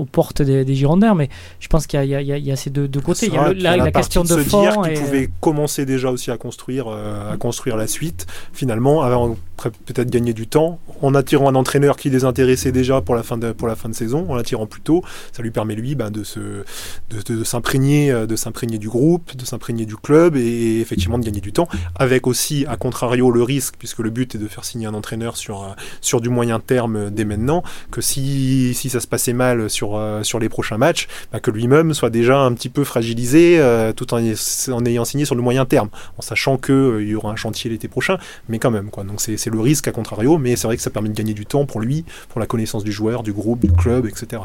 aux 0.00 0.04
portes 0.06 0.42
des, 0.42 0.64
des 0.64 0.74
Girondins. 0.74 1.14
Mais 1.14 1.28
je 1.60 1.68
pense 1.68 1.86
qu'il 1.86 2.02
y, 2.02 2.08
y, 2.08 2.52
a 2.52 2.56
ces 2.56 2.70
deux, 2.70 2.88
côtés. 3.00 3.26
Il 3.26 3.34
y 3.34 3.66
a, 3.66 3.76
la, 3.76 3.90
question 3.92 4.22
de 4.22 4.28
se 4.28 4.38
fond. 4.40 4.62
Dire 4.62 4.86
et... 4.86 4.94
pouvait 4.94 5.30
commencer 5.40 5.86
déjà 5.86 6.10
aussi 6.10 6.30
à 6.30 6.36
construire, 6.36 6.88
à 6.88 7.36
construire 7.36 7.76
la 7.76 7.86
suite, 7.86 8.26
finalement, 8.52 9.02
avant 9.02 9.36
peut-être 9.68 10.10
gagner 10.10 10.32
du 10.32 10.46
temps, 10.46 10.78
en 11.02 11.14
attirant 11.14 11.48
un 11.48 11.54
entraîneur 11.54 11.96
qui 11.96 12.08
les 12.08 12.24
intéressait 12.24 12.72
déjà 12.72 13.00
pour 13.00 13.14
la 13.14 13.22
fin 13.22 13.36
de, 13.36 13.52
pour 13.52 13.68
la 13.68 13.76
fin 13.76 13.88
de 13.88 13.94
saison, 13.94 14.26
en 14.30 14.34
l'attirant 14.34 14.66
plus 14.66 14.80
tôt. 14.80 15.02
Ça 15.32 15.42
lui 15.42 15.50
permet, 15.50 15.74
lui, 15.74 15.94
bah, 15.94 16.10
de, 16.10 16.24
se, 16.24 16.40
de, 16.40 17.22
de, 17.26 17.44
s'imprégner, 17.44 18.10
euh, 18.10 18.26
de 18.26 18.36
s'imprégner 18.36 18.78
du 18.78 18.88
groupe, 18.88 19.36
de 19.36 19.44
s'imprégner 19.44 19.84
du 19.84 19.96
club 19.96 20.36
et, 20.36 20.80
effectivement 20.80 21.18
de 21.18 21.24
gagner 21.24 21.40
du 21.40 21.52
temps. 21.52 21.68
Avec 21.96 22.26
aussi, 22.26 22.64
à 22.68 22.76
contrario, 22.76 23.30
le 23.30 23.42
risque, 23.42 23.74
puisque 23.78 23.98
le 23.98 24.10
but 24.10 24.34
est 24.34 24.38
de 24.38 24.48
faire 24.48 24.64
signer 24.64 24.86
un 24.86 24.94
entraîneur 24.94 25.36
sur, 25.36 25.62
euh, 25.62 25.68
sur 26.00 26.20
du 26.20 26.28
moyen 26.28 26.60
terme 26.60 27.10
dès 27.10 27.24
maintenant, 27.24 27.62
que 27.90 28.00
si, 28.00 28.74
si 28.74 28.88
ça 28.88 29.00
se 29.00 29.06
passait 29.06 29.32
mal 29.32 29.68
sur, 29.68 29.89
euh, 29.96 30.22
sur 30.22 30.38
les 30.38 30.48
prochains 30.48 30.78
matchs, 30.78 31.08
bah, 31.32 31.40
que 31.40 31.50
lui-même 31.50 31.94
soit 31.94 32.10
déjà 32.10 32.38
un 32.38 32.52
petit 32.54 32.68
peu 32.68 32.84
fragilisé 32.84 33.60
tout 33.96 34.14
en, 34.14 34.18
en, 34.18 34.84
ayant 34.86 35.04
signé 35.04 35.24
sur 35.24 35.34
le 35.34 35.42
moyen 35.42 35.64
terme, 35.64 35.88
en 36.18 36.22
sachant 36.22 36.56
qu'il 36.56 37.06
y 37.06 37.14
aura 37.14 37.30
un 37.30 37.36
chantier 37.36 37.70
l'été 37.70 37.88
prochain, 37.88 38.18
mais 38.48 38.58
quand 38.58 38.70
même. 38.70 38.90
Quoi. 38.90 39.04
Donc 39.04 39.20
c'est 39.20 39.46
le 39.46 39.60
risque 39.60 39.88
à 39.88 39.92
contrario, 39.92 40.38
mais 40.38 40.56
c'est 40.56 40.66
vrai 40.66 40.76
que 40.76 40.82
ça 40.82 40.90
permet 40.90 41.08
de 41.08 41.14
gagner 41.14 41.34
du 41.34 41.46
temps 41.46 41.66
pour 41.66 41.80
lui, 41.80 42.04
pour 42.28 42.40
la 42.40 42.46
connaissance 42.46 42.84
du 42.84 42.92
joueur, 42.92 43.22
du 43.22 43.32
groupe, 43.32 43.60
du 43.60 43.72
club, 43.72 44.06
etc. 44.06 44.42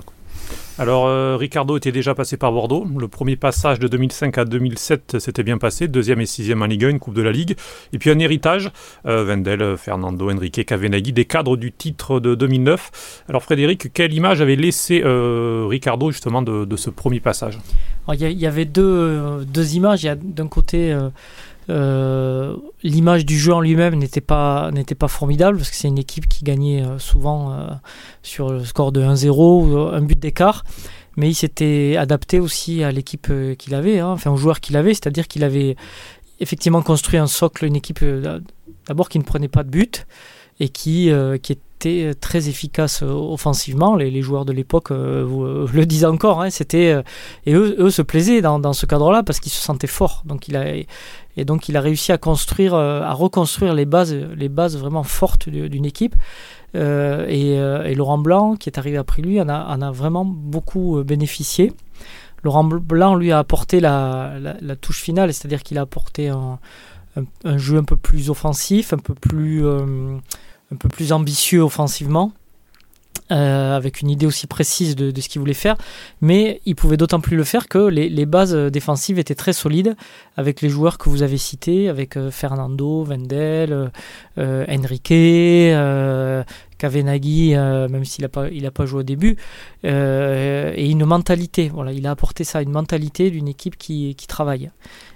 Alors, 0.77 1.07
euh, 1.07 1.38
Ricardo 1.38 1.77
était 1.77 1.94
déjà 1.94 2.13
passé 2.15 2.36
par 2.36 2.51
Bordeaux. 2.51 2.86
Le 3.00 3.07
premier 3.07 3.38
passage 3.38 3.80
de 3.80 3.88
2005 3.88 4.38
à 4.38 4.45
2007 4.45 5.19
s'était 5.19 5.44
bien 5.44 5.57
passé. 5.57 5.88
Deuxième 5.88 6.19
et 6.19 6.25
sixième 6.25 6.62
en 6.62 6.65
Ligue 6.65 6.86
1, 6.86 6.89
une 6.89 7.00
Coupe 7.00 7.13
de 7.13 7.21
la 7.21 7.31
Ligue. 7.31 7.56
Et 7.94 7.97
puis 7.97 8.09
un 8.09 8.19
héritage, 8.19 8.71
euh, 9.06 9.25
Wendel, 9.25 9.77
Fernando, 9.77 10.30
Enrique, 10.30 10.65
Cavenaghi, 10.65 11.13
des 11.13 11.24
cadres 11.24 11.56
du 11.56 11.71
titre 11.71 12.19
de 12.19 12.36
2009. 12.36 13.24
Alors, 13.30 13.44
Frédéric, 13.44 13.94
quelle 13.94 14.13
image 14.13 14.42
avait 14.42 14.57
laissé 14.57 15.01
euh, 15.06 15.65
Ricardo 15.69 16.12
justement 16.12 16.42
de, 16.42 16.75
ce 16.75 16.89
premier 16.89 17.21
passage? 17.21 17.57
Il 18.13 18.22
y, 18.22 18.46
avait 18.46 18.65
deux, 18.65 19.46
deux 19.46 19.75
images. 19.75 20.03
Il 20.03 20.08
y 20.08 20.10
a 20.10 20.15
d'un 20.15 20.48
côté 20.48 20.93
euh, 21.69 22.55
l'image 22.84 23.25
du 23.25 23.39
jeu 23.39 23.53
en 23.53 23.62
lui-même 23.62 23.95
n'était 23.95 24.22
pas, 24.22 24.72
n'était 24.72 24.95
pas 24.95 25.07
formidable 25.07 25.57
parce 25.57 25.69
que 25.69 25.75
c'est 25.75 25.88
une 25.88 25.98
équipe 25.98 26.27
qui 26.27 26.43
gagnait 26.43 26.84
euh, 26.84 27.00
souvent 27.00 27.51
euh, 27.51 27.67
sur 28.22 28.51
le 28.51 28.63
score 28.63 28.91
de 28.91 29.01
1-0 29.01 29.29
ou 29.31 29.77
un 29.77 30.01
but 30.01 30.19
d'écart. 30.19 30.63
Mais 31.17 31.29
il 31.29 31.36
s'était 31.36 31.95
adapté 31.98 32.39
aussi 32.39 32.84
à 32.84 32.91
l'équipe 32.91 33.31
qu'il 33.57 33.74
avait, 33.74 34.00
hein, 34.00 34.10
enfin 34.10 34.31
au 34.31 34.36
joueur 34.36 34.60
qu'il 34.60 34.75
avait, 34.75 34.93
c'est-à-dire 34.93 35.29
qu'il 35.29 35.45
avait 35.45 35.77
effectivement 36.41 36.81
construit 36.81 37.17
un 37.17 37.27
socle, 37.27 37.63
une 37.63 37.77
équipe 37.77 38.03
d'abord 38.88 39.07
qui 39.07 39.17
ne 39.17 39.24
prenait 39.24 39.48
pas 39.48 39.63
de 39.63 39.69
but 39.69 40.05
et 40.59 40.69
qui, 40.69 41.12
qui 41.41 41.51
était 41.51 42.13
très 42.15 42.47
efficace 42.47 43.01
offensivement. 43.01 43.95
Les, 43.95 44.21
joueurs 44.21 44.45
de 44.45 44.53
l'époque 44.53 44.89
le 44.91 45.83
disent 45.83 46.05
encore. 46.05 46.41
Hein, 46.41 46.50
c'était 46.50 46.95
et 47.45 47.53
eux, 47.53 47.89
se 47.89 48.01
plaisaient 48.01 48.41
dans, 48.41 48.59
dans 48.59 48.74
ce 48.74 48.85
cadre-là 48.85 49.24
parce 49.24 49.39
qu'ils 49.39 49.51
se 49.51 49.62
sentaient 49.62 49.88
forts. 49.88 50.24
Donc 50.25 50.47
il 50.47 50.55
a, 50.55 50.65
et 51.38 51.45
donc 51.45 51.69
il 51.69 51.77
a 51.77 51.81
réussi 51.81 52.12
à 52.12 52.17
construire, 52.17 52.74
euh, 52.74 53.01
à 53.01 53.13
reconstruire 53.13 53.74
les 53.74 53.85
bases, 53.85 54.13
les 54.13 54.50
bases 54.50 54.77
vraiment 54.77 55.03
fortes 55.03 55.50
d'une 55.50 55.85
équipe. 55.85 56.15
Euh, 56.75 57.25
euh, 57.29 57.83
et, 57.83 57.95
Laurent 57.95 58.17
Blanc, 58.17 58.55
qui 58.55 58.69
est 58.69 58.77
arrivé 58.77 58.97
après 58.97 59.21
lui, 59.21 59.39
en 59.41 59.50
a, 59.50 59.65
en 59.65 59.81
a 59.81 59.91
vraiment 59.91 60.25
beaucoup 60.25 61.03
bénéficié. 61.03 61.74
Laurent 62.43 62.63
Blanc 62.63 63.15
lui 63.15 63.31
a 63.31 63.39
apporté 63.39 63.79
la, 63.79 64.33
la, 64.62 64.75
touche 64.75 65.01
finale, 65.01 65.33
c'est-à-dire 65.33 65.63
qu'il 65.63 65.77
a 65.77 65.81
apporté 65.81 66.29
un, 66.29 66.59
un, 67.43 67.57
jeu 67.57 67.77
un 67.77 67.84
peu 67.84 67.95
plus 67.98 68.29
offensif, 68.29 68.93
un 68.93 68.98
peu 68.98 69.13
plus, 69.13 69.65
un 69.65 70.75
peu 70.77 70.89
plus 70.89 71.12
ambitieux 71.12 71.62
offensivement. 71.62 72.34
Euh, 73.31 73.75
avec 73.75 74.01
une 74.01 74.12
idée 74.12 74.27
aussi 74.27 74.45
précise 74.45 74.95
de, 74.95 75.12
ce 75.19 75.27
qu'il 75.27 75.39
voulait 75.39 75.55
faire, 75.55 75.77
mais 76.22 76.62
il 76.67 76.75
pouvait 76.75 76.95
d'autant 76.95 77.19
plus 77.19 77.36
le 77.36 77.43
faire 77.43 77.67
que 77.67 77.79
les, 77.79 78.25
bases 78.27 78.53
défensives 78.53 79.17
étaient 79.17 79.34
très 79.34 79.53
solides 79.53 79.95
avec 80.38 80.62
les 80.62 80.69
joueurs 80.69 81.00
que 81.00 81.10
vous 81.10 81.24
avez 81.24 81.39
cités, 81.39 81.89
avec 81.89 82.17
euh, 82.17 82.29
Fernando, 82.29 83.03
Wendel, 83.03 83.89
euh, 84.38 84.65
Enrique, 84.69 85.07
qu'avait 86.77 87.01
Nagui, 87.01 87.55
même 87.55 88.05
s'il 88.05 88.22
n'a 88.22 88.29
pas, 88.29 88.48
il 88.50 88.63
a 88.67 88.72
pas 88.72 88.86
joué 88.86 89.00
au 89.00 89.03
début, 89.03 89.38
et 89.84 90.88
une 90.88 91.05
mentalité. 91.05 91.72
Voilà, 91.74 91.93
il 91.93 92.05
a 92.05 92.12
apporté 92.12 92.43
ça, 92.43 92.62
une 92.62 92.72
mentalité 92.72 93.31
d'une 93.31 93.48
équipe 93.48 93.75
qui, 93.75 94.13
qui 94.13 94.27
travaille. 94.27 94.69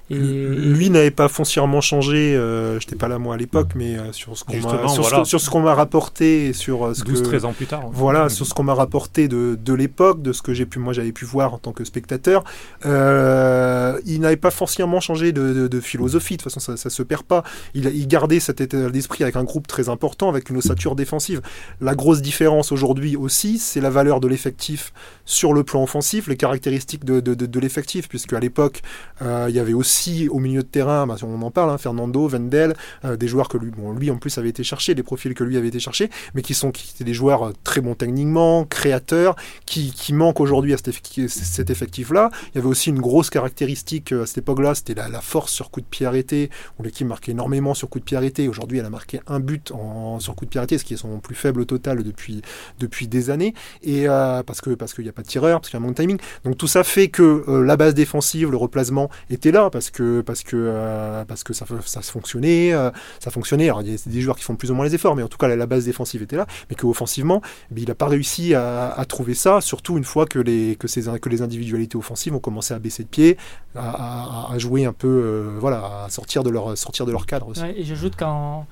Lui 0.09 0.89
n'avait 0.89 1.11
pas 1.11 1.27
foncièrement 1.27 1.81
changé, 1.81 2.35
euh, 2.35 2.79
je 2.79 2.85
n'étais 2.85 2.95
pas 2.95 3.07
là 3.07 3.19
moi 3.19 3.35
à 3.35 3.37
l'époque, 3.37 3.69
mais 3.75 3.95
euh, 3.95 4.11
sur 4.11 4.35
ce 4.35 4.43
qu'on 4.43 4.57
m'a 4.57 4.87
sur, 5.23 5.39
ce 5.39 5.49
qu'on 5.51 5.59
m'a 5.59 5.75
rapporté 5.75 6.47
et 6.47 6.53
sur 6.53 6.87
euh, 6.87 6.93
ce 6.95 7.03
12, 7.03 7.21
13 7.21 7.45
ans 7.45 7.53
plus 7.53 7.67
tard. 7.67 7.89
Voilà, 7.91 8.27
sur 8.29 8.47
ce 8.47 8.55
qu'on 8.55 8.63
m'a 8.63 8.73
rapporté 8.73 9.27
de, 9.27 9.55
de 9.61 9.73
l'époque, 9.73 10.23
de 10.23 10.33
ce 10.33 10.41
que 10.41 10.51
j'ai 10.51 10.65
pu 10.65 10.79
moi 10.79 10.93
j'avais 10.93 11.11
pu 11.11 11.25
voir 11.25 11.53
en 11.53 11.59
tant 11.59 11.73
que 11.73 11.83
spectateur, 11.83 12.43
il 12.83 14.19
n'avait 14.19 14.37
pas 14.37 14.49
foncièrement 14.49 14.99
changé 14.99 15.31
de, 15.31 15.67
de, 15.67 15.79
philosophie. 15.79 16.37
De 16.37 16.41
toute 16.41 16.51
façon, 16.51 16.59
ça, 16.59 16.75
ça 16.75 16.89
se 16.89 17.03
perd 17.03 17.23
pas. 17.23 17.43
Il, 17.75 17.85
il 17.85 18.07
gardait 18.07 18.39
cet 18.39 18.61
état 18.61 18.89
d'esprit 18.89 19.23
avec 19.23 19.35
un 19.35 19.43
groupe 19.43 19.67
très 19.67 19.89
important, 19.89 20.27
avec 20.29 20.49
une 20.49 20.57
ossature 20.57 20.95
défensive. 20.95 21.41
La 21.81 21.93
grosse 21.93 22.21
différence 22.21 22.71
aujourd'hui 22.71 23.15
aussi, 23.15 23.59
c'est 23.59 23.81
la 23.81 23.91
valeur 23.91 24.19
de 24.21 24.27
l'effectif 24.27 24.91
sur 25.25 25.53
le 25.53 25.63
plan 25.63 25.83
offensif, 25.83 26.27
les 26.27 26.37
caractéristiques 26.37 27.05
de, 27.05 27.19
de, 27.19 27.33
de 27.33 27.59
l'effectif, 27.59 28.09
puisque 28.09 28.33
à 28.33 28.39
l'époque, 28.39 28.81
il 29.21 29.53
y 29.53 29.59
avait 29.59 29.73
aussi 29.73 29.98
au 30.29 30.39
milieu 30.39 30.61
de 30.61 30.67
terrain, 30.67 31.07
bah, 31.07 31.15
on 31.23 31.41
en 31.41 31.51
parle, 31.51 31.69
hein, 31.69 31.77
Fernando, 31.77 32.27
Vendel, 32.27 32.75
euh, 33.05 33.17
des 33.17 33.27
joueurs 33.27 33.49
que 33.49 33.57
lui, 33.57 33.71
bon, 33.71 33.93
lui 33.93 34.11
en 34.11 34.17
plus 34.17 34.37
avait 34.37 34.49
été 34.49 34.63
cherché, 34.63 34.93
les 34.93 35.03
profils 35.03 35.33
que 35.33 35.43
lui 35.43 35.57
avait 35.57 35.67
été 35.67 35.79
cherché, 35.79 36.09
mais 36.33 36.41
qui 36.41 36.53
sont 36.53 36.71
qui 36.71 36.93
étaient 36.95 37.03
des 37.03 37.13
joueurs 37.13 37.49
euh, 37.49 37.53
très 37.63 37.81
bons 37.81 37.95
techniquement, 37.95 38.65
créateurs, 38.65 39.35
qui, 39.65 39.91
qui 39.91 40.13
manquent 40.13 40.39
aujourd'hui 40.39 40.73
à 40.73 40.77
cet 40.77 41.69
effectif-là. 41.69 42.29
Il 42.53 42.55
y 42.55 42.57
avait 42.59 42.67
aussi 42.67 42.89
une 42.89 42.99
grosse 42.99 43.29
caractéristique 43.29 44.11
euh, 44.13 44.23
à 44.23 44.25
cette 44.25 44.39
époque-là, 44.39 44.75
c'était 44.75 44.95
la, 44.95 45.19
force 45.21 45.51
sur 45.51 45.69
coup 45.69 45.81
de 45.81 45.85
pied 45.85 46.05
arrêté, 46.05 46.49
où 46.79 46.83
l'équipe 46.83 47.07
marquait 47.07 47.31
énormément 47.31 47.73
sur 47.73 47.89
coup 47.89 47.99
de 47.99 48.05
pied 48.05 48.15
arrêté. 48.15 48.47
Aujourd'hui, 48.47 48.79
elle 48.79 48.85
a 48.85 48.89
marqué 48.89 49.19
un 49.27 49.39
but 49.39 49.71
en, 49.71 50.19
sur 50.19 50.35
coup 50.35 50.45
de 50.45 50.49
pied 50.49 50.59
arrêté, 50.59 50.77
ce 50.77 50.85
qui 50.85 50.93
est 50.93 50.97
son 50.97 51.19
plus 51.19 51.35
faible 51.35 51.65
total 51.65 52.03
depuis, 52.03 52.41
depuis 52.79 53.07
des 53.07 53.29
années, 53.29 53.53
et 53.83 54.05
parce 54.07 54.61
que 54.61 54.71
parce 54.71 54.93
qu'il 54.93 55.03
n'y 55.03 55.09
a 55.09 55.13
pas 55.13 55.21
de 55.21 55.27
tireur, 55.27 55.59
parce 55.59 55.69
qu'il 55.69 55.79
y 55.79 55.81
a 55.81 55.83
un 55.83 55.87
manque 55.87 55.97
de 55.97 56.01
timing. 56.01 56.19
Donc 56.45 56.57
tout 56.57 56.67
ça 56.67 56.83
fait 56.83 57.09
que 57.09 57.43
la 57.65 57.75
base 57.75 57.93
défensive, 57.93 58.49
le 58.49 58.57
replacement 58.57 59.09
était 59.29 59.51
là, 59.51 59.69
parce 59.69 59.88
que 59.91 60.21
parce 60.21 60.43
que 60.43 60.55
euh, 60.55 61.25
parce 61.25 61.43
que 61.43 61.53
ça 61.53 61.65
ça 61.85 62.01
fonctionnait, 62.01 62.73
euh, 62.73 62.91
ça 63.19 63.31
fonctionnait. 63.31 63.65
Alors 63.65 63.81
il 63.81 63.91
y 63.91 63.95
a 63.95 63.97
des 64.05 64.21
joueurs 64.21 64.37
qui 64.37 64.43
font 64.43 64.55
plus 64.55 64.71
ou 64.71 64.75
moins 64.75 64.85
les 64.85 64.95
efforts, 64.95 65.15
mais 65.15 65.23
en 65.23 65.27
tout 65.27 65.37
cas 65.37 65.47
la, 65.47 65.65
base 65.65 65.85
défensive 65.85 66.23
était 66.23 66.35
là, 66.35 66.47
mais 66.69 66.75
qu'offensivement, 66.75 67.41
il 67.75 67.87
n'a 67.87 67.95
pas 67.95 68.07
réussi 68.07 68.53
à, 68.55 69.05
trouver 69.07 69.33
ça, 69.33 69.61
surtout 69.61 69.97
une 69.97 70.03
fois 70.03 70.25
que 70.25 70.39
les 70.39 70.75
que 70.75 70.87
ces 70.87 71.03
que 71.19 71.29
les 71.29 71.41
individualités 71.41 71.97
offensives 71.97 72.35
ont 72.35 72.39
commencé 72.39 72.73
à 72.73 72.79
baisser 72.79 73.03
de 73.03 73.09
pied, 73.09 73.37
à, 73.75 74.53
jouer 74.57 74.85
un 74.85 74.93
peu, 74.93 75.07
euh, 75.07 75.57
voilà, 75.59 76.05
à 76.05 76.09
sortir 76.09 76.43
de 76.43 76.49
leur 76.49 76.77
sortir 76.77 77.05
de 77.05 77.11
leur 77.11 77.25
cadre 77.25 77.47
aussi. 77.47 77.63
et 77.75 77.83
j'ajoute 77.83 78.15
qu'en 78.15 78.65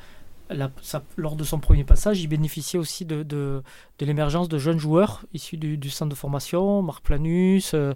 lors 1.18 1.36
de 1.36 1.44
son 1.44 1.60
premier 1.60 1.84
passage, 1.84 2.22
il 2.22 2.28
bénéficiait 2.28 2.80
aussi 2.80 3.06
de, 3.06 3.24
de, 3.24 3.62
l'émergence 4.00 4.48
de 4.50 4.58
jeunes 4.58 4.80
joueurs 4.80 5.26
issus 5.34 5.58
du, 5.58 5.90
centre 5.90 6.10
de 6.10 6.16
formation, 6.16 6.82
Marc 6.82 7.04
Planus, 7.04 7.74
euh, 7.74 7.94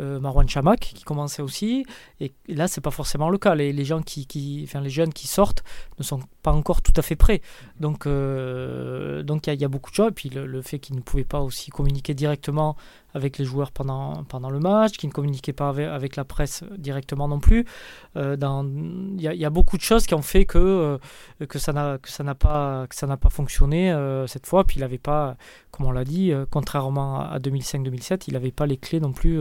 euh, 0.00 0.20
Marwan 0.20 0.48
Chamak, 0.48 0.80
qui 0.80 1.04
commençait 1.04 1.42
aussi. 1.42 1.86
Et 2.20 2.32
là, 2.48 2.68
c'est 2.68 2.80
pas 2.80 2.90
forcément 2.90 3.30
le 3.30 3.38
cas. 3.38 3.54
Les, 3.54 3.84
gens 3.84 4.02
qui, 4.02 4.26
qui, 4.26 4.68
les 4.72 4.90
jeunes 4.90 5.12
qui 5.12 5.26
sortent 5.26 5.64
ne 5.98 6.04
sont 6.04 6.20
pas 6.42 6.52
encore 6.52 6.82
tout 6.82 6.92
à 6.96 7.02
fait 7.02 7.16
prêts. 7.16 7.40
Donc, 7.80 8.06
euh, 8.06 9.22
donc 9.22 9.46
il 9.46 9.60
y, 9.60 9.64
a 9.64 9.68
beaucoup 9.68 9.90
de 9.90 9.96
choses. 9.96 10.08
Et 10.08 10.12
puis 10.12 10.28
le, 10.28 10.46
le 10.46 10.62
fait 10.62 10.78
qu'ils 10.78 10.96
ne 10.96 11.00
pouvaient 11.00 11.24
pas 11.24 11.40
aussi 11.40 11.70
communiquer 11.70 12.14
directement 12.14 12.76
avec 13.14 13.38
les 13.38 13.44
joueurs 13.44 13.70
pendant, 13.70 14.24
pendant 14.24 14.50
le 14.50 14.58
match, 14.58 14.96
qui 14.96 15.06
ne 15.06 15.12
communiquaient 15.12 15.52
pas 15.52 15.68
avec, 15.68 16.16
la 16.16 16.24
presse 16.24 16.64
directement 16.76 17.28
non 17.28 17.38
plus. 17.38 17.64
Euh, 18.16 18.36
il 19.16 19.22
y, 19.22 19.44
a 19.44 19.50
beaucoup 19.50 19.76
de 19.76 19.82
choses 19.82 20.06
qui 20.06 20.14
ont 20.14 20.22
fait 20.22 20.44
que, 20.44 20.58
euh, 20.58 21.46
que 21.46 21.58
ça 21.58 21.72
n'a 21.72 22.34
pas, 22.34 22.86
pas 22.88 23.30
fonctionné 23.30 23.92
euh, 23.92 24.26
cette 24.26 24.46
fois. 24.46 24.64
Puis 24.64 24.78
il 24.78 24.80
n'avait 24.80 24.98
pas, 24.98 25.36
comme 25.70 25.86
on 25.86 25.92
l'a 25.92 26.04
dit, 26.04 26.32
contrairement 26.50 27.20
à 27.20 27.38
2005-2007, 27.38 28.24
il 28.26 28.34
n'avait 28.34 28.50
pas 28.50 28.66
les 28.66 28.76
clés 28.76 29.00
non 29.00 29.12
plus 29.12 29.40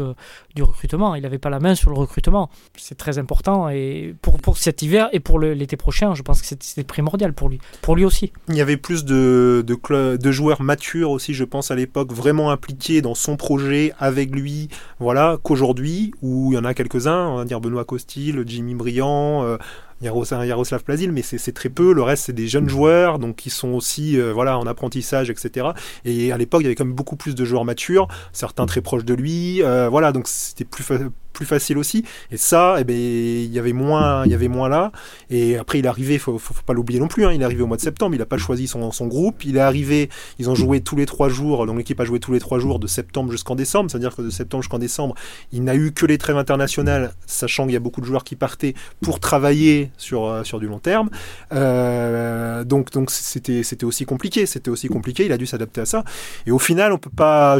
du 0.56 0.62
recrutement. 0.62 1.16
Il 1.16 1.24
n'avait 1.24 1.40
pas 1.40 1.50
la 1.50 1.60
main 1.60 1.74
sur 1.74 1.90
le 1.90 1.98
recrutement. 1.98 2.50
C'est 2.78 2.98
très 2.98 3.18
important 3.18 3.70
et 3.70 4.16
pour, 4.22 4.40
pour 4.40 4.58
cet 4.58 4.84
hiver 4.84 5.10
et 5.14 5.20
pour 5.20 5.40
l'été 5.40 5.78
prochain, 5.78 6.14
je 6.14 6.22
pense 6.22 6.42
que 6.42 6.48
c'était 6.48 6.84
primordial 6.84 7.34
pour 7.34 7.50
lui, 7.50 7.60
pour 7.82 7.96
lui 7.96 8.06
aussi. 8.06 8.32
Il 8.50 8.56
y 8.56 8.62
avait 8.62 8.78
plus 8.78 9.04
de, 9.04 9.66
de 9.66 10.32
joueurs 10.32 10.62
matures 10.62 11.10
aussi, 11.10 11.34
je 11.34 11.44
pense, 11.44 11.72
à 11.72 11.76
l'époque, 11.76 12.14
vraiment 12.14 12.52
impliqués 12.52 13.02
dans 13.02 13.16
son 13.16 13.36
projet 13.36 13.63
avec 14.00 14.32
lui, 14.36 14.70
voilà, 15.00 15.38
qu'aujourd'hui, 15.44 16.14
où 16.22 16.52
il 16.52 16.56
y 16.56 16.58
en 16.58 16.66
a 16.66 16.74
quelques-uns, 16.74 17.28
on 17.28 17.38
va 17.38 17.46
dire 17.46 17.62
Benoît 17.62 17.86
Costil, 17.86 18.44
Jimmy 18.46 18.76
Briand, 18.76 19.44
euh, 19.44 19.58
Yaroslav 20.02 20.84
Plazil, 20.84 21.12
mais 21.12 21.22
c'est 21.22 21.52
très 21.54 21.70
peu. 21.70 21.94
Le 21.94 22.02
reste, 22.02 22.26
c'est 22.26 22.34
des 22.34 22.48
jeunes 22.48 22.70
joueurs, 22.70 23.20
donc 23.20 23.36
qui 23.38 23.50
sont 23.50 23.70
aussi 23.70 24.20
euh, 24.20 24.34
voilà, 24.34 24.58
en 24.58 24.68
apprentissage, 24.68 25.30
etc. 25.30 25.68
Et 26.06 26.32
à 26.32 26.38
l'époque, 26.38 26.62
il 26.62 26.66
y 26.66 26.68
avait 26.68 26.76
quand 26.76 26.86
même 26.86 26.94
beaucoup 26.94 27.16
plus 27.16 27.36
de 27.36 27.46
joueurs 27.46 27.66
matures, 27.66 28.08
certains 28.32 28.66
très 28.66 28.82
proches 28.82 29.06
de 29.06 29.14
lui. 29.14 29.64
Euh, 29.64 29.90
voilà, 29.90 30.12
donc 30.12 30.28
c'était 30.28 30.66
plus, 30.66 30.84
plus 31.34 31.46
facile 31.46 31.78
aussi. 31.78 32.06
Et 32.32 32.38
ça, 32.38 32.78
eh 32.80 32.84
ben, 32.84 32.96
il 32.96 33.52
y 33.52 33.60
avait 33.60 33.74
moins, 33.74 34.26
il 34.26 34.32
y 34.32 34.36
avait 34.36 34.48
moins 34.48 34.70
là. 34.70 34.92
Et 35.30 35.58
après, 35.58 35.80
il 35.80 35.86
est 35.86 35.90
arrivé, 35.90 36.18
faut, 36.18 36.38
faut, 36.38 36.54
pas 36.66 36.74
l'oublier 36.74 37.00
non 37.00 37.08
plus. 37.08 37.26
Hein, 37.26 37.34
il 37.34 37.42
est 37.42 37.46
arrivé 37.46 37.62
au 37.64 37.68
mois 37.68 37.78
de 37.78 37.82
septembre. 37.82 38.16
Il 38.16 38.20
n'a 38.20 38.26
pas 38.26 38.38
choisi 38.38 38.68
son, 38.68 38.92
son, 38.92 39.08
groupe. 39.08 39.44
Il 39.46 39.58
est 39.58 39.62
arrivé. 39.62 40.10
Ils 40.40 40.50
ont 40.50 40.56
joué 40.56 40.82
tous 40.82 40.96
les 40.96 41.06
trois 41.06 41.30
jours. 41.30 41.66
Donc 41.66 41.78
l'équipe 41.78 42.00
a 42.00 42.06
joué 42.06 42.20
tous 42.20 42.32
les 42.32 42.40
trois 42.40 42.60
jours 42.60 42.80
de 42.80 42.88
septembre 42.88 43.32
jusqu'en 43.32 43.56
décembre. 43.56 43.90
C'est-à-dire 43.90 44.16
que 44.16 44.22
de 44.22 44.30
septembre 44.30 44.64
jusqu'en 44.64 44.80
décembre, 44.80 45.16
il 45.52 45.64
n'a 45.64 45.76
eu 45.76 45.92
que 45.92 46.06
les 46.06 46.18
trêves 46.18 46.38
internationales, 46.38 47.14
sachant 47.26 47.66
qu'il 47.66 47.74
y 47.74 47.78
a 47.78 47.82
beaucoup 47.82 48.02
de 48.02 48.06
joueurs 48.06 48.24
qui 48.24 48.36
partaient 48.36 48.76
pour 49.02 49.20
travailler 49.20 49.92
sur 49.98 50.26
euh, 50.26 50.44
sur 50.44 50.60
du 50.60 50.68
long 50.68 50.80
terme. 50.80 51.10
Euh, 51.52 52.64
donc 52.64 52.92
donc 52.92 53.12
c'était 53.12 53.64
c'était 53.64 53.86
aussi 53.86 54.06
compliqué. 54.06 54.46
C'était 54.46 54.70
aussi 54.70 54.88
compliqué. 54.88 55.26
Il 55.26 55.32
a 55.32 55.38
dû 55.38 55.46
s'adapter 55.46 55.82
à 55.82 55.86
ça. 55.86 56.04
Et 56.46 56.52
au 56.52 56.60
final, 56.60 56.94
on 56.94 56.98
peut 56.98 57.10
pas. 57.10 57.58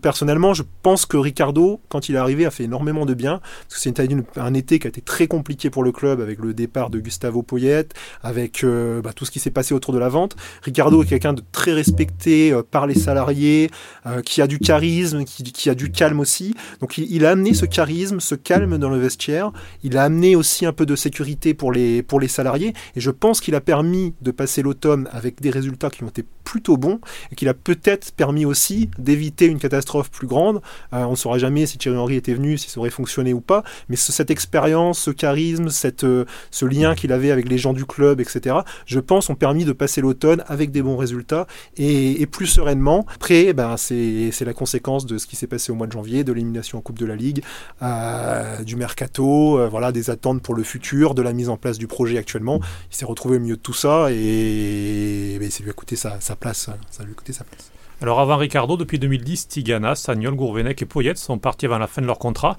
personnellement, 0.00 0.54
je 0.54 0.62
pense 0.82 1.06
que 1.06 1.16
Ricardo, 1.16 1.80
quand 1.88 2.08
il 2.08 2.14
est 2.14 2.18
arrivé, 2.18 2.46
a 2.46 2.50
fait 2.50 2.64
énormément 2.64 3.06
de 3.06 3.11
bien, 3.14 3.40
parce 3.68 3.74
que 3.74 3.80
c'est 3.80 4.00
un 4.36 4.54
été 4.54 4.78
qui 4.78 4.86
a 4.86 4.88
été 4.88 5.00
très 5.00 5.26
compliqué 5.26 5.70
pour 5.70 5.84
le 5.84 5.92
club 5.92 6.20
avec 6.20 6.38
le 6.38 6.54
départ 6.54 6.90
de 6.90 7.00
Gustavo 7.00 7.42
Poyet, 7.42 7.88
avec 8.22 8.64
euh, 8.64 9.00
bah, 9.02 9.12
tout 9.12 9.24
ce 9.24 9.30
qui 9.30 9.40
s'est 9.40 9.50
passé 9.50 9.74
autour 9.74 9.92
de 9.92 9.98
la 9.98 10.08
vente. 10.08 10.36
Ricardo 10.62 11.02
est 11.02 11.06
quelqu'un 11.06 11.32
de 11.32 11.42
très 11.52 11.72
respecté 11.72 12.52
euh, 12.52 12.62
par 12.62 12.86
les 12.86 12.94
salariés, 12.94 13.70
euh, 14.06 14.20
qui 14.22 14.42
a 14.42 14.46
du 14.46 14.58
charisme, 14.58 15.24
qui, 15.24 15.70
a 15.70 15.74
du 15.74 15.90
calme 15.90 16.20
aussi. 16.20 16.54
Donc 16.80 16.98
il, 16.98 17.24
a 17.24 17.30
amené 17.30 17.54
ce 17.54 17.66
charisme, 17.66 18.20
ce 18.20 18.34
calme 18.34 18.78
dans 18.78 18.90
le 18.90 18.98
vestiaire. 18.98 19.52
Il 19.82 19.96
a 19.96 20.04
amené 20.04 20.36
aussi 20.36 20.66
un 20.66 20.72
peu 20.72 20.86
de 20.86 20.96
sécurité 20.96 21.54
pour 21.54 21.72
les, 21.72 22.02
pour 22.02 22.20
les 22.20 22.28
salariés. 22.28 22.74
Et 22.96 23.00
je 23.00 23.10
pense 23.10 23.40
qu'il 23.40 23.54
a 23.54 23.60
permis 23.60 24.14
de 24.20 24.30
passer 24.30 24.62
l'automne 24.62 25.08
avec 25.12 25.40
des 25.40 25.50
résultats 25.50 25.90
qui 25.90 26.04
ont 26.04 26.08
été 26.08 26.24
plutôt 26.44 26.76
bons 26.76 27.00
et 27.30 27.34
qu'il 27.34 27.48
a 27.48 27.54
peut-être 27.54 28.12
permis 28.12 28.44
aussi 28.44 28.90
d'éviter 28.98 29.46
une 29.46 29.58
catastrophe 29.58 30.10
plus 30.10 30.26
grande. 30.26 30.60
on 30.90 31.10
ne 31.10 31.16
saura 31.16 31.38
jamais 31.38 31.66
si 31.66 31.78
Thierry 31.78 31.96
Henry 31.96 32.16
était 32.16 32.34
venu, 32.34 32.58
si 32.58 32.68
ça 32.68 32.80
aurait 32.80 32.90
fonctionné 32.90 33.01
fonctionner 33.02 33.34
ou 33.34 33.40
pas, 33.40 33.64
mais 33.88 33.96
cette 33.96 34.30
expérience, 34.30 35.00
ce 35.00 35.10
charisme, 35.10 35.70
cette, 35.70 36.04
euh, 36.04 36.24
ce 36.52 36.64
lien 36.64 36.94
qu'il 36.94 37.12
avait 37.12 37.32
avec 37.32 37.48
les 37.48 37.58
gens 37.58 37.72
du 37.72 37.84
club, 37.84 38.20
etc., 38.20 38.56
je 38.86 39.00
pense, 39.00 39.28
ont 39.28 39.34
permis 39.34 39.64
de 39.64 39.72
passer 39.72 40.00
l'automne 40.00 40.44
avec 40.46 40.70
des 40.70 40.82
bons 40.82 40.96
résultats 40.96 41.48
et, 41.76 42.24
plus 42.26 42.46
sereinement. 42.46 43.04
Après, 43.14 43.52
ben, 43.52 43.76
c'est 43.76 44.44
la 44.44 44.54
conséquence 44.54 45.04
de 45.04 45.18
ce 45.18 45.26
qui 45.26 45.34
s'est 45.34 45.48
passé 45.48 45.72
au 45.72 45.74
mois 45.74 45.88
de 45.88 45.92
janvier, 45.92 46.22
de 46.22 46.32
l'élimination 46.32 46.78
en 46.78 46.80
Coupe 46.80 46.98
de 46.98 47.06
la 47.06 47.16
Ligue, 47.16 47.42
euh, 47.82 48.62
du 48.62 48.76
mercato, 48.76 49.58
euh, 49.58 49.68
voilà, 49.68 49.90
des 49.90 50.08
attentes 50.08 50.40
pour 50.42 50.54
le 50.54 50.62
futur, 50.62 51.14
de 51.14 51.22
la 51.22 51.32
mise 51.32 51.48
en 51.48 51.56
place 51.56 51.78
du 51.78 51.88
projet 51.88 52.18
actuellement. 52.18 52.60
Il 52.90 52.96
s'est 52.96 53.04
retrouvé 53.04 53.38
au 53.38 53.40
milieu 53.40 53.56
de 53.56 53.60
tout 53.60 53.74
ça 53.74 54.12
et, 54.12 55.36
ben, 55.40 55.50
ça 55.50 55.64
lui 55.64 55.70
a 55.70 55.74
coûté 55.74 55.96
sa, 55.96 56.20
sa 56.20 56.36
place. 56.36 56.70
Ça 56.90 57.02
lui 57.04 57.10
a 57.10 57.14
coûté 57.14 57.32
sa 57.32 57.44
place. 57.44 57.72
Alors 58.02 58.18
avant 58.18 58.36
Ricardo, 58.36 58.76
depuis 58.76 58.98
2010, 58.98 59.46
Tigana, 59.46 59.94
Sagnol, 59.94 60.34
Gourvenec 60.34 60.82
et 60.82 60.86
Poyet 60.86 61.14
sont 61.14 61.38
partis 61.38 61.66
avant 61.66 61.78
la 61.78 61.86
fin 61.86 62.02
de 62.02 62.06
leur 62.06 62.18
contrat. 62.18 62.56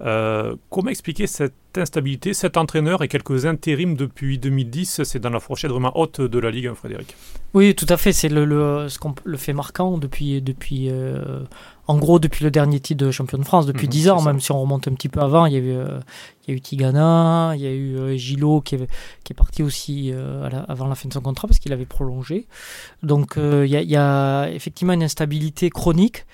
Euh, 0.00 0.56
comment 0.70 0.88
expliquer 0.88 1.26
cette 1.26 1.52
instabilité, 1.76 2.32
cet 2.32 2.56
entraîneur 2.56 3.02
et 3.02 3.08
quelques 3.08 3.44
intérims 3.44 3.94
depuis 3.94 4.38
2010 4.38 5.02
C'est 5.04 5.18
dans 5.18 5.28
la 5.28 5.40
fourchette 5.40 5.70
vraiment 5.70 5.92
haute 5.98 6.22
de 6.22 6.38
la 6.38 6.50
Ligue, 6.50 6.72
Frédéric. 6.72 7.14
Oui, 7.52 7.74
tout 7.74 7.86
à 7.90 7.98
fait. 7.98 8.12
C'est 8.12 8.30
le, 8.30 8.46
le, 8.46 8.88
ce 8.88 8.98
le 9.24 9.36
fait 9.36 9.52
marquant 9.52 9.98
depuis, 9.98 10.40
depuis 10.40 10.88
euh, 10.90 11.44
en 11.88 11.98
gros, 11.98 12.18
depuis 12.18 12.44
le 12.44 12.50
dernier 12.50 12.80
titre 12.80 13.04
de 13.04 13.10
champion 13.10 13.38
de 13.38 13.44
France, 13.44 13.66
depuis 13.66 13.86
10 13.86 14.06
mhm, 14.06 14.12
ans, 14.12 14.22
même 14.22 14.40
si 14.40 14.50
on 14.50 14.60
remonte 14.60 14.88
un 14.88 14.94
petit 14.94 15.08
peu 15.08 15.20
avant, 15.20 15.46
il 15.46 15.52
y 15.52 15.56
a 15.56 15.60
eu, 15.60 15.70
euh, 15.70 16.00
il 16.46 16.50
y 16.50 16.54
a 16.54 16.56
eu 16.56 16.60
Tigana, 16.60 17.52
il 17.54 17.62
y 17.62 17.66
a 17.66 17.70
eu 17.70 17.96
euh, 17.96 18.16
Gilo 18.16 18.60
qui 18.60 18.74
est, 18.74 18.88
qui 19.22 19.32
est 19.32 19.36
parti 19.36 19.62
aussi 19.62 20.10
euh, 20.12 20.48
avant 20.68 20.88
la 20.88 20.96
fin 20.96 21.08
de 21.08 21.12
son 21.12 21.20
contrat 21.20 21.46
parce 21.46 21.60
qu'il 21.60 21.72
avait 21.72 21.86
prolongé. 21.86 22.48
Donc 23.04 23.34
il 23.36 23.66
y, 23.66 23.76
a, 23.76 23.82
il, 23.82 23.90
y 23.90 23.96
a, 23.96 24.48
effectivement 24.50 24.94
une 24.94 25.04
instabilité 25.04 25.70
chronique 25.70 26.26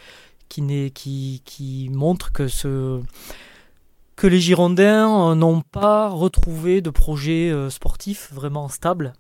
qui, 0.49 0.91
qui, 0.95 1.43
qui 1.45 1.91
montre 1.93 2.33
que, 2.33 2.49
ce, 2.49 3.01
que 4.17 4.27
les 4.27 4.41
Girondins 4.41 5.35
n'ont 5.35 5.61
pas 5.61 6.09
retrouvé 6.09 6.81
de 6.81 6.91
projet 6.91 7.53
sportif 7.69 8.31
vraiment 8.33 8.69
stable. 8.69 9.13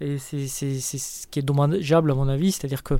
Et 0.00 0.18
c'est 0.18 0.46
ce 0.46 1.26
qui 1.26 1.40
est 1.40 1.42
dommageable 1.42 2.12
à 2.12 2.14
mon 2.14 2.28
avis, 2.28 2.52
c'est-à-dire 2.52 2.84
que 2.84 2.94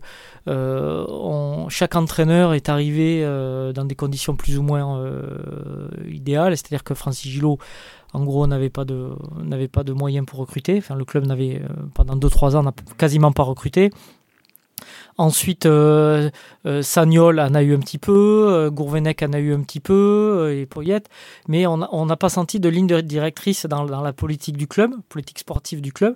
euh, 0.48 1.64
chaque 1.68 1.94
entraîneur 1.94 2.54
est 2.54 2.68
arrivé 2.68 3.20
euh, 3.22 3.72
dans 3.72 3.84
des 3.84 3.94
conditions 3.94 4.34
plus 4.34 4.58
ou 4.58 4.62
moins 4.62 4.98
euh, 4.98 5.88
idéales, 6.08 6.56
c'est-à-dire 6.56 6.82
que 6.82 6.94
Francis 6.94 7.30
Gillot, 7.30 7.58
en 8.14 8.24
gros, 8.24 8.46
n'avait 8.48 8.70
pas 8.70 8.84
de 8.84 9.10
pas 9.70 9.84
de 9.84 9.92
moyens 9.92 10.26
pour 10.26 10.40
recruter. 10.40 10.78
Enfin, 10.78 10.96
le 10.96 11.04
club 11.04 11.26
n'avait 11.26 11.62
pendant 11.94 12.16
2-3 12.16 12.56
ans 12.56 12.62
n'a 12.64 12.72
quasiment 12.96 13.30
pas 13.30 13.44
recruté. 13.44 13.90
Ensuite, 15.18 15.68
Sagnol 16.82 17.40
en 17.40 17.54
a 17.54 17.62
eu 17.62 17.74
un 17.74 17.80
petit 17.80 17.98
peu, 17.98 18.70
Gourvenec 18.72 19.22
en 19.22 19.32
a 19.32 19.40
eu 19.40 19.52
un 19.52 19.60
petit 19.60 19.80
peu, 19.80 20.54
et 20.56 20.64
Poyette, 20.66 21.08
mais 21.48 21.66
on 21.66 22.06
n'a 22.06 22.16
pas 22.16 22.28
senti 22.28 22.60
de 22.60 22.68
ligne 22.68 23.02
directrice 23.02 23.66
dans, 23.66 23.84
la 23.84 24.12
politique 24.12 24.56
du 24.56 24.68
club, 24.68 24.92
politique 25.08 25.40
sportive 25.40 25.80
du 25.80 25.92
club. 25.92 26.14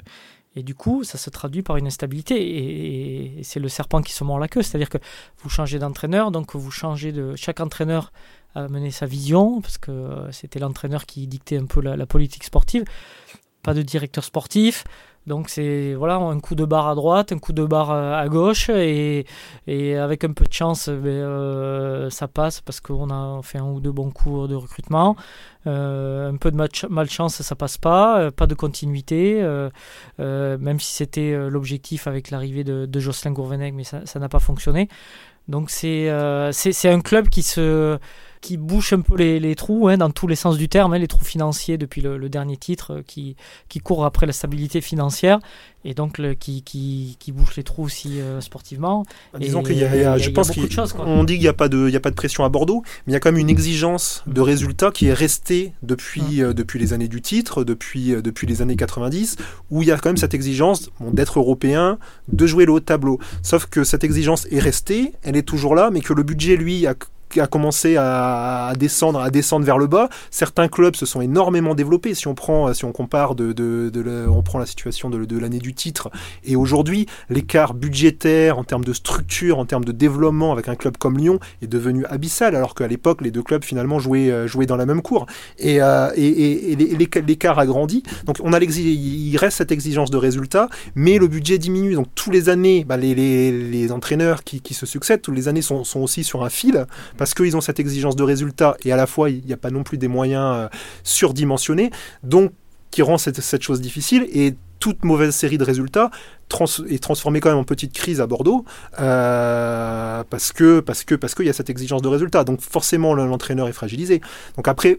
Et 0.55 0.63
du 0.63 0.75
coup, 0.75 1.03
ça 1.05 1.19
se 1.19 1.31
traduit 1.31 1.63
par 1.63 1.77
une 1.77 1.87
instabilité. 1.87 3.39
Et, 3.39 3.43
c'est 3.43 3.61
le 3.61 3.69
serpent 3.69 4.03
qui 4.03 4.13
se 4.13 4.25
mord 4.25 4.39
la 4.39 4.49
queue. 4.49 4.63
C'est-à-dire 4.63 4.91
que 4.91 4.99
vous 5.39 5.49
changez 5.49 5.79
d'entraîneur, 5.79 6.31
donc 6.31 6.55
vous 6.55 6.71
changez 6.71 7.13
de. 7.13 7.35
Chaque 7.37 7.61
entraîneur 7.61 8.13
a 8.55 8.69
mené 8.69 8.91
sa 8.91 9.07
vision, 9.07 9.63
parce 9.63 9.79
que 9.79 10.29
c'était 10.31 10.59
l'entraîneur 10.59 11.07
qui 11.07 11.27
dictait 11.27 11.57
un 11.57 11.67
peu 11.67 11.81
la 11.81 12.07
politique 12.07 12.45
sportive. 12.45 12.85
Pas 13.63 13.75
de 13.75 13.83
directeur 13.83 14.25
sportif. 14.25 14.85
Donc 15.27 15.51
c'est 15.51 15.95
voilà 15.95 16.17
un 16.17 16.41
coup 16.41 16.57
de 16.57 16.65
barre 16.65 16.89
à 16.89 16.95
droite, 16.97 17.31
un 17.31 17.39
coup 17.39 17.53
de 17.53 17.65
barre 17.65 17.93
à 17.93 18.29
gauche 18.29 18.71
et, 18.71 19.25
avec 19.69 20.25
un 20.25 20.33
peu 20.33 20.45
de 20.45 20.53
chance 20.53 20.89
ben, 20.89 21.07
euh, 21.07 22.11
ça 22.11 22.27
passe 22.27 22.61
parce 22.61 22.81
qu'on 22.81 23.11
a 23.11 23.41
fait 23.43 23.59
un 23.59 23.67
ou 23.67 23.81
deux 23.81 23.93
bons 23.93 24.11
cours 24.11 24.49
de 24.49 24.57
recrutement. 24.57 25.17
Euh, 25.69 26.33
un 26.33 26.37
peu 26.37 26.51
de 26.51 26.57
malchance 26.91 27.41
ça 27.41 27.55
passe 27.55 27.79
pas, 27.79 28.19
euh, 28.19 28.31
pas 28.33 28.49
de 28.49 28.55
continuité, 28.55 29.41
même 30.19 30.81
si 30.81 30.93
c'était 30.93 31.37
l'objectif 31.49 32.09
avec 32.09 32.31
l'arrivée 32.31 32.65
de, 32.65 32.87
de, 32.87 33.01
Jocelyn 33.01 33.33
Gourvenec 33.33 33.75
mais 33.75 33.85
ça 33.85 34.19
n'a 34.19 34.29
pas 34.29 34.41
fonctionné. 34.41 34.89
Donc 35.47 35.71
c'est 35.71 36.11
c'est 36.53 36.89
un 36.89 37.01
club 37.01 37.29
qui 37.29 37.43
se 37.43 37.99
qui 38.43 38.57
bouche 38.57 38.93
un 38.93 39.01
peu 39.01 39.15
les, 39.17 39.55
trous, 39.55 39.89
hein, 39.89 39.97
dans 39.97 40.11
tous 40.11 40.27
les 40.27 40.35
sens 40.35 40.59
du 40.59 40.69
terme, 40.69 40.93
hein, 40.93 40.99
les 40.99 41.07
trous 41.07 41.25
financiers 41.25 41.79
depuis 41.79 42.03
le, 42.03 42.29
dernier 42.29 42.57
titre, 42.57 42.95
euh, 42.95 43.03
qui, 43.07 43.37
qui 43.69 43.79
court 43.79 44.05
après 44.05 44.27
la 44.27 44.33
stabilité 44.33 44.81
financière, 44.81 45.39
et 45.85 45.95
donc 45.95 46.19
le, 46.19 46.35
qui, 46.35 46.63
qui, 46.63 47.17
qui, 47.21 47.31
bouche 47.31 47.57
les 47.57 47.63
trous 47.63 47.85
aussi 47.85 48.21
euh, 48.21 48.41
sportivement. 48.41 49.05
Bah, 49.33 49.39
disons 49.39 49.63
qu'il 49.63 49.79
y, 49.79 49.85
a, 49.85 50.19
je 50.19 50.29
pense 50.31 50.51
qu'on 50.51 51.25
dit 51.25 51.35
qu'il 51.35 51.43
n'y 51.43 51.49
a, 51.49 51.53
pas 51.53 51.69
de, 51.69 51.87
il 51.87 51.95
y 51.95 51.97
a 51.97 52.01
pas 52.01 52.11
de 52.11 52.17
pression 52.17 52.45
à 52.45 52.49
Bordeaux, 52.49 52.83
mais 53.07 53.13
il 53.13 53.15
y 53.15 53.17
a 53.17 53.21
quand 53.21 53.31
même 53.31 53.41
une 53.41 53.51
exigence 53.51 54.25
de 54.27 54.41
résultats 54.41 54.91
qui 54.91 55.07
est 55.07 55.15
restée 55.15 55.73
depuis, 55.83 56.41
mmh. 56.41 56.43
euh, 56.43 56.53
depuis 56.53 56.81
les 56.81 56.93
années 56.93 57.09
du 57.09 57.23
titre, 57.23 57.63
depuis, 57.63 58.11
depuis 58.21 58.49
les 58.49 58.61
années 58.61 58.77
90, 58.77 59.37
où 59.71 59.83
il 59.83 59.89
y 59.89 59.93
a 59.93 59.99
quand 59.99 60.09
même 60.09 60.17
cette 60.17 60.35
exigence 60.35 60.91
d'être 61.01 61.39
européen, 61.39 61.99
de 62.27 62.47
jouer 62.47 62.67
le 62.67 62.73
haut 62.73 62.81
tableau. 62.81 63.21
Sauf 63.43 63.67
que 63.67 63.85
cette 63.85 64.03
exigence 64.03 64.49
est 64.51 64.59
restée, 64.59 65.13
elle 65.23 65.37
est 65.37 65.43
toujours 65.43 65.77
là, 65.77 65.91
mais 65.93 66.01
que 66.01 66.13
le 66.13 66.25
budget, 66.25 66.57
lui, 66.57 66.89
a 66.89 66.95
a 67.41 67.47
commencé 67.47 67.97
à, 67.97 68.73
descendre, 68.79 69.21
à 69.21 69.31
descendre 69.31 69.65
vers 69.65 69.79
le 69.79 69.87
bas. 69.87 70.09
Certains 70.31 70.69
clubs 70.69 70.97
se 70.97 71.07
sont 71.07 71.21
énormément 71.21 71.75
développés. 71.75 72.15
Si 72.15 72.29
on 72.29 72.35
prend, 72.35 72.73
si 72.75 72.85
on 72.85 72.93
compare 72.93 73.35
de, 73.35 73.53
de, 73.53 74.27
on 74.29 74.43
prend 74.43 74.59
la 74.59 74.67
situation 74.67 75.11
de, 75.11 75.39
l'année 75.39 75.59
du 75.59 75.75
titre 75.75 76.11
et 76.45 76.57
aujourd'hui, 76.57 77.07
l'écart 77.31 77.75
budgétaire 77.75 78.59
en 78.59 78.65
termes 78.65 78.85
de 78.85 78.93
structure, 78.93 79.59
en 79.59 79.65
termes 79.65 79.85
de 79.85 79.93
développement 79.93 80.53
avec 80.53 80.69
un 80.69 80.75
club 80.75 80.97
comme 80.97 81.19
Lyon 81.19 81.39
est 81.63 81.67
devenu 81.67 82.05
abyssal, 82.07 82.55
alors 82.55 82.75
qu'à 82.75 82.87
l'époque, 82.87 83.23
les 83.23 83.31
deux 83.31 83.43
clubs 83.43 83.65
finalement 83.65 83.99
jouaient, 83.99 84.31
euh, 84.31 84.47
jouaient 84.47 84.67
dans 84.67 84.77
la 84.77 84.87
même 84.87 85.03
cour. 85.03 85.27
Et, 85.59 85.83
euh, 85.83 86.11
et, 86.17 86.77
l'écart 86.77 87.59
a 87.59 87.67
grandi. 87.67 88.03
Donc 88.25 88.37
on 88.43 88.53
a 88.53 88.61
il 88.63 89.37
reste 89.37 89.59
cette 89.59 89.73
exigence 89.73 90.11
de 90.11 90.17
résultat, 90.17 90.69
mais 90.95 91.19
le 91.19 91.27
budget 91.27 91.59
diminue. 91.59 91.95
Donc 91.95 92.07
tous 92.15 92.31
les 92.31 92.49
années, 92.49 92.85
bah, 92.85 92.97
les, 92.97 93.15
les, 93.15 93.93
entraîneurs 93.93 94.45
qui, 94.45 94.61
qui, 94.61 94.75
se 94.75 94.87
succèdent, 94.87 95.23
tous 95.23 95.33
les 95.33 95.49
années 95.49 95.63
sont, 95.63 95.85
sont 95.85 96.01
aussi 96.01 96.25
sur 96.25 96.45
un 96.45 96.51
fil 96.51 96.87
parce 97.23 97.35
qu'ils 97.35 97.57
ont 97.57 97.61
cette 97.61 97.79
exigence 97.79 98.17
de 98.17 98.25
résultat 98.25 98.77
et 98.85 98.91
à 98.91 98.97
la 98.97 99.07
fois 99.07 99.31
il 99.31 99.45
n'y 99.47 99.53
a 99.53 99.57
pas 99.57 99.71
non 99.71 99.85
plus 99.85 99.97
des 99.97 100.09
moyens 100.09 100.57
euh, 100.57 100.69
surdimensionnés, 101.05 101.93
donc 102.25 102.51
qui 102.91 103.01
rend 103.01 103.17
cette, 103.17 103.41
cette 103.41 103.63
chose 103.63 103.81
difficile. 103.81 104.27
Et 104.33 104.57
toute 104.83 105.05
mauvaise 105.05 105.33
série 105.33 105.59
de 105.59 105.65
résultats 105.65 106.11
est 106.89 107.03
transformée 107.03 107.41
quand 107.41 107.51
même 107.51 107.59
en 107.59 107.65
petite 107.65 107.93
crise 107.93 108.21
à 108.21 108.27
Bordeaux 108.27 108.65
euh, 109.01 110.23
parce 110.29 110.53
que 110.53 110.81
parce 110.81 111.05
que 111.05 111.15
parce 111.15 111.35
qu'il 111.35 111.47
y 111.47 111.51
a 111.51 111.53
cette 111.53 111.71
exigence 111.71 112.03
de 112.03 112.09
résultat. 112.09 112.45
Donc 112.45 112.61
forcément 112.61 113.15
l'entraîneur 113.15 113.69
est 113.69 113.73
fragilisé. 113.73 114.21
Donc 114.57 114.69
après 114.69 114.99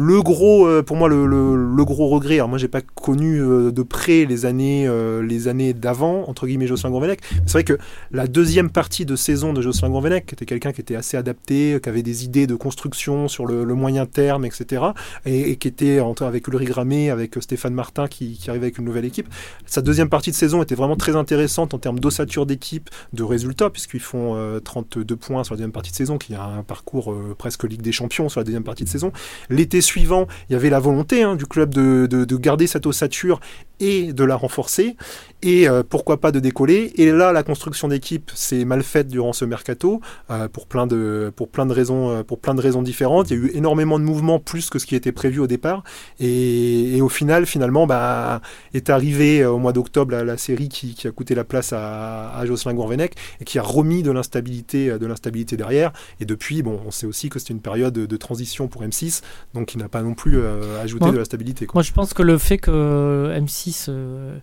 le 0.00 0.22
gros, 0.22 0.68
euh, 0.68 0.80
pour 0.80 0.96
moi, 0.96 1.08
le, 1.08 1.26
le, 1.26 1.84
gros 1.84 2.06
regret, 2.06 2.34
alors 2.34 2.48
moi 2.48 2.56
j'ai 2.56 2.68
pas 2.68 2.82
connu 2.82 3.42
euh, 3.42 3.72
de 3.72 3.82
près 3.82 4.26
les 4.26 4.46
années, 4.46 4.88
les 5.24 5.48
années 5.48 5.72
d'avant, 5.72 6.24
entre 6.28 6.46
guillemets, 6.46 6.68
Jocelyn 6.68 6.90
Gourvenec. 6.90 7.20
C'est 7.46 7.52
vrai 7.52 7.64
que 7.64 7.78
la 8.12 8.28
deuxième 8.28 8.70
partie 8.70 9.04
de 9.04 9.16
saison 9.16 9.52
de 9.52 9.60
Jocelyn 9.60 9.90
Gourvenec, 9.90 10.26
qui 10.26 10.34
était 10.36 10.46
quelqu'un 10.46 10.70
qui 10.70 10.80
était 10.80 10.94
assez 10.94 11.16
adapté, 11.16 11.80
qui 11.82 11.88
avait 11.88 12.04
des 12.04 12.24
idées 12.24 12.46
de 12.46 12.54
construction 12.54 13.26
sur 13.26 13.44
le, 13.44 13.64
moyen 13.74 14.06
terme, 14.06 14.44
etc., 14.44 14.82
et, 15.26 15.56
qui 15.56 15.66
était 15.66 15.98
entre, 15.98 16.24
avec 16.24 16.46
Ulrich 16.46 16.68
Gramé, 16.68 17.10
avec 17.10 17.34
Stéphane 17.40 17.74
Martin 17.74 18.06
qui, 18.06 18.38
qui, 18.38 18.50
arrivait 18.50 18.66
avec 18.66 18.78
une 18.78 18.84
nouvelle 18.84 19.04
équipe. 19.04 19.17
Sa 19.66 19.82
deuxième 19.82 20.08
partie 20.08 20.30
de 20.30 20.36
saison 20.36 20.62
était 20.62 20.74
vraiment 20.74 20.96
très 20.96 21.16
intéressante 21.16 21.74
en 21.74 21.78
termes 21.78 22.00
d'ossature 22.00 22.46
d'équipe, 22.46 22.90
de 23.12 23.22
résultats, 23.22 23.70
puisqu'ils 23.70 24.00
font 24.00 24.60
32 24.62 25.16
points 25.16 25.44
sur 25.44 25.54
la 25.54 25.58
deuxième 25.58 25.72
partie 25.72 25.90
de 25.90 25.96
saison, 25.96 26.18
qui 26.18 26.34
a 26.34 26.44
un 26.44 26.62
parcours 26.62 27.14
presque 27.36 27.64
Ligue 27.64 27.82
des 27.82 27.92
Champions 27.92 28.28
sur 28.28 28.40
la 28.40 28.44
deuxième 28.44 28.64
partie 28.64 28.84
de 28.84 28.88
saison. 28.88 29.12
L'été 29.50 29.80
suivant, 29.80 30.26
il 30.48 30.52
y 30.52 30.56
avait 30.56 30.70
la 30.70 30.80
volonté 30.80 31.22
hein, 31.22 31.36
du 31.36 31.46
club 31.46 31.74
de, 31.74 32.36
garder 32.38 32.66
cette 32.66 32.86
ossature 32.86 33.40
et 33.80 34.12
de 34.12 34.24
la 34.24 34.36
renforcer, 34.36 34.96
et 35.42 35.68
euh, 35.68 35.82
pourquoi 35.88 36.20
pas 36.20 36.32
de 36.32 36.40
décoller. 36.40 36.92
Et 36.96 37.10
là, 37.12 37.32
la 37.32 37.42
construction 37.42 37.88
d'équipe 37.88 38.30
s'est 38.34 38.64
mal 38.64 38.82
faite 38.82 39.08
durant 39.08 39.32
ce 39.32 39.44
mercato 39.44 40.00
euh, 40.30 40.48
pour 40.48 40.66
plein 40.66 40.86
de 40.86 41.32
pour 41.36 41.48
plein 41.48 41.66
de 41.66 41.72
raisons 41.72 42.10
euh, 42.10 42.22
pour 42.24 42.40
plein 42.40 42.54
de 42.54 42.60
raisons 42.60 42.82
différentes. 42.82 43.30
Il 43.30 43.38
y 43.38 43.40
a 43.40 43.44
eu 43.44 43.50
énormément 43.54 43.98
de 43.98 44.04
mouvements 44.04 44.40
plus 44.40 44.68
que 44.70 44.78
ce 44.78 44.86
qui 44.86 44.96
était 44.96 45.12
prévu 45.12 45.38
au 45.38 45.46
départ, 45.46 45.84
et, 46.18 47.00
au 47.00 47.08
final, 47.08 47.46
finalement, 47.46 47.86
bah, 47.86 48.40
est 48.74 48.90
arrivé 48.90 49.44
au 49.44 49.58
mois 49.58 49.72
d'octobre 49.72 50.12
la, 50.12 50.24
la, 50.24 50.36
série 50.36 50.68
qui, 50.68 50.96
a 51.06 51.10
coûté 51.12 51.34
la 51.34 51.44
place 51.44 51.72
à, 51.72 52.36
à 52.36 52.44
Jocelyn 52.44 52.74
Gourvenec 52.74 53.14
et 53.40 53.44
qui 53.44 53.58
a 53.58 53.62
remis 53.62 54.02
de 54.02 54.10
l'instabilité 54.10 54.98
de 54.98 55.06
l'instabilité 55.06 55.56
derrière. 55.56 55.92
Et 56.20 56.24
depuis, 56.24 56.62
bon, 56.62 56.80
on 56.84 56.90
sait 56.90 57.06
aussi 57.06 57.28
que 57.28 57.38
c'était 57.38 57.54
une 57.54 57.60
période 57.60 57.94
de, 57.94 58.16
transition 58.16 58.66
pour 58.66 58.82
M6, 58.82 59.22
donc 59.54 59.74
il 59.74 59.78
n'a 59.78 59.88
pas 59.88 60.02
non 60.02 60.14
plus 60.14 60.40
ajouté 60.82 61.12
de 61.12 61.18
la 61.18 61.24
stabilité. 61.24 61.68
Moi, 61.72 61.84
je 61.84 61.92
pense 61.92 62.14
que 62.14 62.22
le 62.22 62.36
fait 62.36 62.58
que 62.58 63.32
M6 63.38 63.67
euh, 63.88 64.38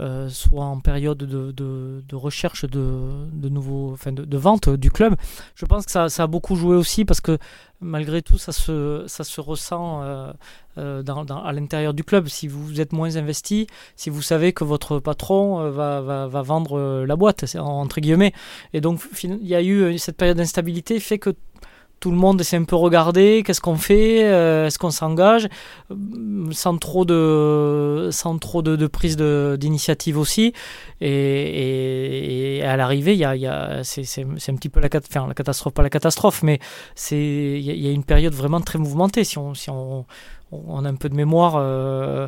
euh, 0.00 0.28
soit 0.28 0.64
en 0.64 0.78
période 0.78 1.18
de, 1.18 2.14
recherche 2.14 2.64
de, 2.64 3.48
nouveaux, 3.48 3.92
enfin 3.92 4.12
de, 4.12 4.36
vente 4.36 4.68
du 4.70 4.90
club. 4.90 5.16
Je 5.54 5.66
pense 5.66 5.86
que 5.86 5.90
ça, 5.90 6.06
a 6.06 6.26
beaucoup 6.26 6.54
joué 6.54 6.76
aussi 6.76 7.04
parce 7.04 7.20
que 7.20 7.38
malgré 7.80 8.22
tout, 8.22 8.38
ça 8.38 8.52
se, 8.52 9.40
ressent 9.40 10.02
euh, 10.02 10.32
à 10.76 11.52
l'intérieur 11.52 11.94
du 11.94 12.04
club. 12.04 12.28
Si 12.28 12.46
vous 12.46 12.80
êtes 12.80 12.92
moins 12.92 13.16
investi, 13.16 13.66
si 13.96 14.10
vous 14.10 14.22
savez 14.22 14.52
que 14.52 14.64
votre 14.64 15.00
patron 15.00 15.70
va, 15.70 16.00
va, 16.00 16.28
va 16.28 16.42
vendre 16.42 17.04
la 17.04 17.16
boîte, 17.16 17.44
entre 17.58 18.00
guillemets. 18.00 18.32
Et 18.72 18.80
donc, 18.80 19.00
il 19.24 19.46
y 19.46 19.54
a 19.54 19.62
eu 19.62 19.98
cette 19.98 20.16
période 20.16 20.36
d'instabilité 20.36 21.00
fait 21.00 21.18
que 21.18 21.34
tout 22.00 22.10
le 22.10 22.16
monde 22.16 22.42
s'est 22.42 22.56
un 22.56 22.64
peu 22.64 22.76
regardé, 22.76 23.42
qu'est-ce 23.44 23.60
qu'on 23.60 23.76
fait, 23.76 24.24
euh, 24.24 24.66
est-ce 24.66 24.78
qu'on 24.78 24.90
s'engage, 24.90 25.48
sans 26.52 26.78
trop 26.78 27.04
de, 27.04 28.08
sans 28.12 28.38
trop 28.38 28.62
de, 28.62 28.76
de 28.76 28.86
prise 28.86 29.16
d'initiative 29.16 30.18
aussi. 30.18 30.52
Et, 31.00 32.62
à 32.64 32.76
l'arrivée, 32.76 33.16
y 33.16 33.24
a, 33.24 33.34
y 33.36 33.46
a 33.46 33.82
c'est, 33.82 34.22
un 34.22 34.56
petit 34.56 34.68
peu 34.68 34.80
la, 34.80 34.88
enfin, 34.94 35.26
la 35.26 35.34
catastrophe, 35.34 35.74
pas 35.74 35.82
la 35.82 35.90
catastrophe, 35.90 36.42
mais 36.42 36.60
il 37.10 37.60
y, 37.60 37.88
a 37.88 37.90
une 37.90 38.04
période 38.04 38.34
vraiment 38.34 38.60
très 38.60 38.78
mouvementée. 38.78 39.24
Si 39.24 39.38
on, 39.38 39.54
si 39.54 39.70
on 40.50 40.84
a 40.84 40.88
un 40.88 40.94
peu 40.94 41.08
de 41.08 41.14
mémoire 41.14 41.56
euh, 41.56 42.26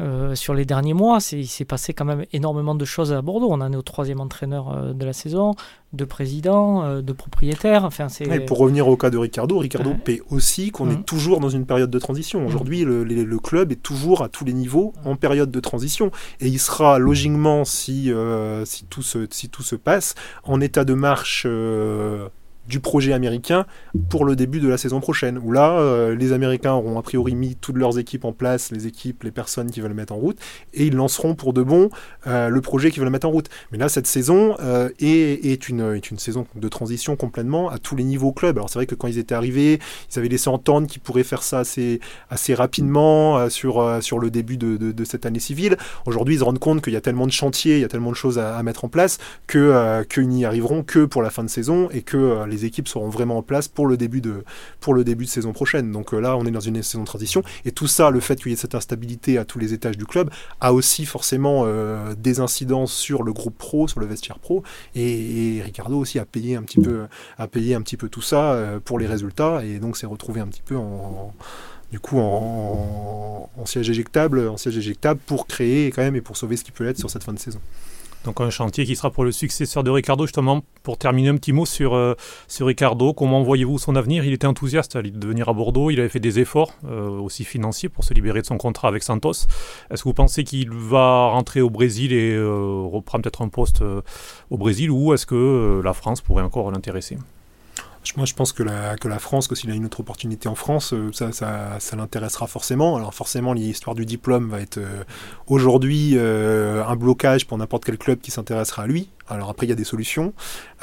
euh, 0.00 0.34
sur 0.34 0.54
les 0.54 0.64
derniers 0.64 0.94
mois. 0.94 1.18
il 1.32 1.46
s'est 1.46 1.64
passé 1.64 1.92
quand 1.92 2.04
même 2.04 2.24
énormément 2.32 2.74
de 2.74 2.84
choses 2.84 3.12
à 3.12 3.22
Bordeaux. 3.22 3.48
On 3.50 3.60
en 3.60 3.72
est 3.72 3.76
au 3.76 3.82
troisième 3.82 4.20
entraîneur 4.20 4.72
euh, 4.72 4.92
de 4.92 5.04
la 5.04 5.12
saison, 5.12 5.54
de 5.92 6.04
président, 6.04 7.00
de 7.00 7.12
propriétaire. 7.12 7.84
Enfin, 7.84 8.08
c'est... 8.08 8.40
pour 8.40 8.58
revenir 8.58 8.88
au 8.88 8.96
cas 8.96 9.10
de 9.10 9.18
Ricardo, 9.18 9.58
Ricardo 9.58 9.94
paie 9.94 10.20
aussi 10.30 10.70
qu'on 10.70 10.90
est 10.90 10.96
mmh. 10.96 11.04
toujours 11.04 11.40
dans 11.40 11.48
une 11.48 11.66
période 11.66 11.90
de 11.90 11.98
transition. 11.98 12.40
Mmh. 12.40 12.46
Aujourd'hui, 12.46 12.84
le, 12.84 13.38
club 13.38 13.72
est 13.72 13.82
toujours 13.82 14.22
à 14.22 14.28
tous 14.28 14.44
les 14.44 14.52
niveaux 14.52 14.92
en 15.04 15.16
période 15.16 15.50
de 15.50 15.60
transition. 15.60 16.10
Et 16.40 16.48
il 16.48 16.58
sera 16.58 16.98
logiquement, 16.98 17.64
si, 17.64 18.12
si, 18.64 18.84
tout, 18.86 19.02
se, 19.02 19.26
si 19.30 19.48
tout 19.48 19.62
se 19.62 19.76
passe, 19.76 20.14
en 20.44 20.60
état 20.60 20.84
de 20.84 20.94
marche 20.94 21.46
du 22.68 22.80
projet 22.80 23.12
américain 23.12 23.66
pour 24.08 24.24
le 24.24 24.36
début 24.36 24.60
de 24.60 24.68
la 24.68 24.78
saison 24.78 25.00
prochaine, 25.00 25.38
où 25.42 25.52
là, 25.52 25.78
euh, 25.78 26.14
les 26.14 26.32
Américains 26.32 26.72
auront 26.72 26.98
a 26.98 27.02
priori 27.02 27.34
mis 27.34 27.56
toutes 27.56 27.76
leurs 27.76 27.98
équipes 27.98 28.24
en 28.24 28.32
place, 28.32 28.70
les 28.70 28.86
équipes, 28.86 29.24
les 29.24 29.30
personnes 29.30 29.70
qui 29.70 29.80
veulent 29.80 29.94
mettre 29.94 30.12
en 30.12 30.16
route, 30.16 30.38
et 30.72 30.86
ils 30.86 30.94
lanceront 30.94 31.34
pour 31.34 31.52
de 31.52 31.62
bon 31.62 31.90
euh, 32.26 32.48
le 32.48 32.60
projet 32.60 32.90
qu'ils 32.90 33.00
veulent 33.02 33.10
mettre 33.10 33.26
en 33.26 33.30
route. 33.30 33.48
Mais 33.72 33.78
là, 33.78 33.88
cette 33.88 34.06
saison 34.06 34.56
euh, 34.60 34.88
est, 35.00 35.68
une, 35.68 36.00
saison 36.18 36.46
de 36.54 36.68
transition 36.68 37.16
complètement 37.16 37.70
à 37.70 37.78
tous 37.78 37.96
les 37.96 38.04
niveaux 38.04 38.32
club. 38.32 38.58
Alors 38.58 38.70
c'est 38.70 38.78
vrai 38.78 38.86
que 38.86 38.94
quand 38.94 39.08
ils 39.08 39.18
étaient 39.18 39.34
arrivés, 39.34 39.80
ils 40.12 40.18
avaient 40.18 40.28
laissé 40.28 40.48
entendre 40.48 40.86
qu'ils 40.86 41.00
pourraient 41.00 41.24
faire 41.24 41.42
ça 41.42 41.60
assez, 41.60 42.54
rapidement 42.54 43.48
sur, 43.48 44.02
sur 44.02 44.18
le 44.18 44.30
début 44.30 44.56
de, 44.56 44.76
de, 44.76 45.04
cette 45.04 45.26
année 45.26 45.38
civile. 45.38 45.76
Aujourd'hui, 46.06 46.34
ils 46.34 46.38
se 46.38 46.44
rendent 46.44 46.58
compte 46.58 46.82
qu'il 46.82 46.92
y 46.92 46.96
a 46.96 47.00
tellement 47.00 47.26
de 47.26 47.32
chantiers, 47.32 47.76
il 47.76 47.80
y 47.80 47.84
a 47.84 47.88
tellement 47.88 48.10
de 48.10 48.16
choses 48.16 48.38
à, 48.38 48.62
mettre 48.62 48.84
en 48.84 48.88
place, 48.88 49.18
que 49.46 50.02
qu'ils 50.04 50.28
n'y 50.28 50.44
arriveront 50.44 50.82
que 50.82 51.04
pour 51.04 51.22
la 51.22 51.30
fin 51.30 51.42
de 51.42 51.48
saison 51.48 51.88
et 51.90 52.02
que 52.02 52.44
les 52.50 52.64
équipes 52.64 52.88
seront 52.88 53.08
vraiment 53.08 53.38
en 53.38 53.42
place 53.42 53.68
pour 53.68 53.86
le 53.86 53.96
début 53.96 54.20
de, 54.20 54.44
pour 54.80 54.94
le 54.94 55.04
début 55.04 55.24
de 55.24 55.30
saison 55.30 55.52
prochaine. 55.52 55.92
Donc 55.92 56.12
là, 56.12 56.36
on 56.36 56.44
est 56.44 56.50
dans 56.50 56.60
une 56.60 56.82
saison 56.82 57.00
de 57.00 57.06
transition. 57.06 57.42
Et 57.64 57.72
tout 57.72 57.86
ça, 57.86 58.10
le 58.10 58.20
fait 58.20 58.36
qu'il 58.36 58.50
y 58.50 58.54
ait 58.54 58.58
cette 58.58 58.74
instabilité 58.74 59.38
à 59.38 59.44
tous 59.44 59.58
les 59.58 59.72
étages 59.72 59.96
du 59.96 60.06
club, 60.06 60.30
a 60.60 60.72
aussi 60.72 61.06
forcément 61.06 61.66
des 62.14 62.40
incidences 62.40 62.92
sur 62.92 63.22
le 63.22 63.32
groupe 63.32 63.56
pro, 63.56 63.88
sur 63.88 64.00
le 64.00 64.06
vestiaire 64.06 64.38
pro. 64.38 64.62
Et, 64.94 65.60
Ricardo 65.64 65.98
aussi 65.98 66.18
a 66.18 66.24
payé 66.24 66.56
un 66.56 66.62
petit 66.62 66.80
peu, 66.80 67.06
a 67.38 67.46
payé 67.46 67.74
un 67.74 67.82
petit 67.82 67.96
peu 67.96 68.08
tout 68.08 68.22
ça 68.22 68.58
pour 68.84 68.98
les 68.98 69.06
résultats. 69.06 69.64
Et 69.64 69.78
donc 69.78 69.96
s'est 69.96 70.06
retrouvé 70.06 70.40
un 70.40 70.48
petit 70.48 70.62
peu 70.62 70.76
en 70.76 71.32
du 71.90 71.98
coup 71.98 72.18
en, 72.18 73.48
siège 73.64 73.90
éjectable, 73.90 74.48
en 74.48 74.56
siège 74.56 74.78
éjectable 74.78 75.20
pour 75.26 75.46
créer 75.46 75.90
quand 75.90 76.02
même 76.02 76.16
et 76.16 76.20
pour 76.20 76.36
sauver 76.36 76.56
ce 76.56 76.64
qui 76.64 76.72
peut 76.72 76.86
être 76.86 76.98
sur 76.98 77.10
cette 77.10 77.24
fin 77.24 77.32
de 77.32 77.38
saison. 77.38 77.60
Donc 78.24 78.40
un 78.40 78.50
chantier 78.50 78.84
qui 78.84 78.96
sera 78.96 79.10
pour 79.10 79.24
le 79.24 79.32
successeur 79.32 79.82
de 79.82 79.90
Ricardo 79.90 80.26
justement. 80.26 80.62
Pour 80.82 80.98
terminer 80.98 81.30
un 81.30 81.36
petit 81.36 81.52
mot 81.52 81.64
sur, 81.66 81.94
euh, 81.94 82.14
Ricardo, 82.60 83.14
comment 83.14 83.42
voyez-vous 83.42 83.78
son 83.78 83.96
avenir? 83.96 84.24
Il 84.24 84.32
était 84.32 84.46
enthousiaste 84.46 84.96
à 84.96 85.02
venir 85.02 85.48
à 85.48 85.52
Bordeaux, 85.52 85.90
il 85.90 86.00
avait 86.00 86.08
fait 86.08 86.20
des 86.20 86.38
efforts 86.38 86.72
euh, 86.84 87.08
aussi 87.08 87.44
financiers 87.44 87.88
pour 87.88 88.04
se 88.04 88.12
libérer 88.12 88.42
de 88.42 88.46
son 88.46 88.58
contrat 88.58 88.88
avec 88.88 89.02
Santos. 89.02 89.46
Est-ce 89.90 90.02
que 90.02 90.08
vous 90.08 90.14
pensez 90.14 90.44
qu'il 90.44 90.70
va 90.70 91.28
rentrer 91.28 91.60
au 91.60 91.70
Brésil 91.70 92.12
et 92.12 92.32
euh, 92.34 92.82
reprendre 92.90 93.22
peut-être 93.22 93.42
un 93.42 93.48
poste 93.48 93.82
au 94.50 94.56
Brésil 94.58 94.90
ou 94.90 95.14
est-ce 95.14 95.26
que 95.26 95.80
la 95.82 95.94
France 95.94 96.20
pourrait 96.20 96.42
encore 96.42 96.70
l'intéresser? 96.70 97.16
Moi, 98.16 98.26
je 98.26 98.34
pense 98.34 98.52
que 98.52 98.62
la, 98.62 99.18
France, 99.18 99.46
que 99.46 99.54
s'il 99.54 99.70
a 99.70 99.74
une 99.74 99.84
autre 99.84 100.00
opportunité 100.00 100.48
en 100.48 100.54
France, 100.54 100.92
euh, 100.92 101.10
ça, 101.12 101.32
ça, 101.32 101.76
ça 101.78 101.96
l'intéressera 101.96 102.46
forcément. 102.46 102.96
Alors 102.96 103.14
forcément, 103.14 103.52
l'histoire 103.52 103.94
du 103.94 104.06
diplôme 104.06 104.48
va 104.48 104.60
être 104.60 104.78
euh, 104.78 105.04
aujourd'hui 105.46 106.14
euh, 106.16 106.84
un 106.84 106.96
blocage 106.96 107.46
pour 107.46 107.58
n'importe 107.58 107.84
quel 107.84 107.98
club 107.98 108.20
qui 108.20 108.30
s'intéressera 108.30 108.84
à 108.84 108.86
lui. 108.86 109.10
Alors 109.30 109.50
après, 109.50 109.66
il 109.66 109.70
y 109.70 109.72
a 109.72 109.76
des 109.76 109.84
solutions. 109.84 110.32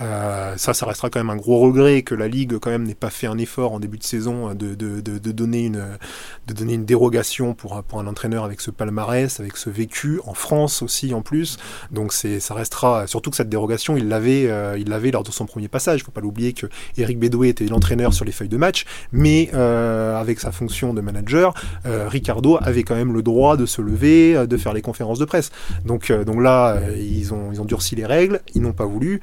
Euh, 0.02 0.54
ça, 0.58 0.74
ça 0.74 0.86
restera 0.86 1.10
quand 1.10 1.20
même 1.20 1.30
un 1.30 1.36
gros 1.36 1.60
regret 1.60 2.02
que 2.02 2.16
la 2.16 2.28
Ligue 2.28 2.58
quand 2.60 2.70
même 2.70 2.84
n'ait 2.84 2.96
pas 2.96 3.10
fait 3.10 3.28
un 3.28 3.38
effort 3.38 3.74
en 3.74 3.80
début 3.80 3.98
de 3.98 4.04
saison 4.04 4.54
de, 4.54 4.76
de, 4.76 5.32
donner, 5.32 5.66
une, 5.66 6.86
dérogation 6.86 7.54
pour, 7.54 7.84
pour 7.84 8.00
un 8.00 8.08
entraîneur 8.08 8.44
avec 8.44 8.62
ce 8.62 8.72
palmarès, 8.72 9.40
avec 9.40 9.58
ce 9.58 9.70
vécu, 9.70 10.20
en 10.26 10.34
France 10.34 10.82
aussi 10.82 11.14
en 11.14 11.22
plus. 11.22 11.58
Donc 11.92 12.14
ça 12.14 12.54
restera, 12.54 13.08
surtout 13.08 13.32
que 13.32 13.36
cette 13.36 13.50
dérogation, 13.50 13.98
il 13.98 14.08
l'avait, 14.08 14.46
euh, 14.48 14.78
lors 15.12 15.24
de 15.24 15.32
son 15.32 15.46
premier 15.46 15.68
passage. 15.68 16.00
Il 16.02 16.04
faut 16.04 16.12
pas 16.12 16.22
l'oublier 16.22 16.54
que 16.54 16.68
Eric 16.98 17.20
Bédoué 17.20 17.50
était 17.50 17.66
l'entraîneur 17.66 18.14
sur 18.14 18.26
les 18.26 18.32
feuilles 18.32 18.50
de 18.50 18.58
match, 18.58 18.86
mais 19.12 19.50
euh, 19.54 20.20
avec 20.20 20.40
sa 20.40 20.52
fonction 20.52 20.94
de 20.94 21.02
manager, 21.02 21.54
Ricardo 21.86 22.58
avait 22.62 22.84
quand 22.84 22.96
même 22.96 23.14
le 23.14 23.24
droit 23.24 23.58
de 23.58 23.66
se 23.66 23.82
lever, 23.82 24.48
de 24.48 24.58
faire 24.58 24.74
les 24.74 24.82
conférences 24.82 25.20
de 25.20 25.26
presse. 25.26 25.52
Donc, 25.86 26.12
donc 26.12 26.42
là, 26.42 26.80
ils 26.98 27.34
ont, 27.34 27.52
ils 27.52 27.62
ont 27.62 27.66
durci 27.66 27.96
les 27.96 28.06
règles 28.06 28.37
ils 28.56 28.62
n'ont 28.62 28.74
pas 28.74 28.86
voulu 28.86 29.20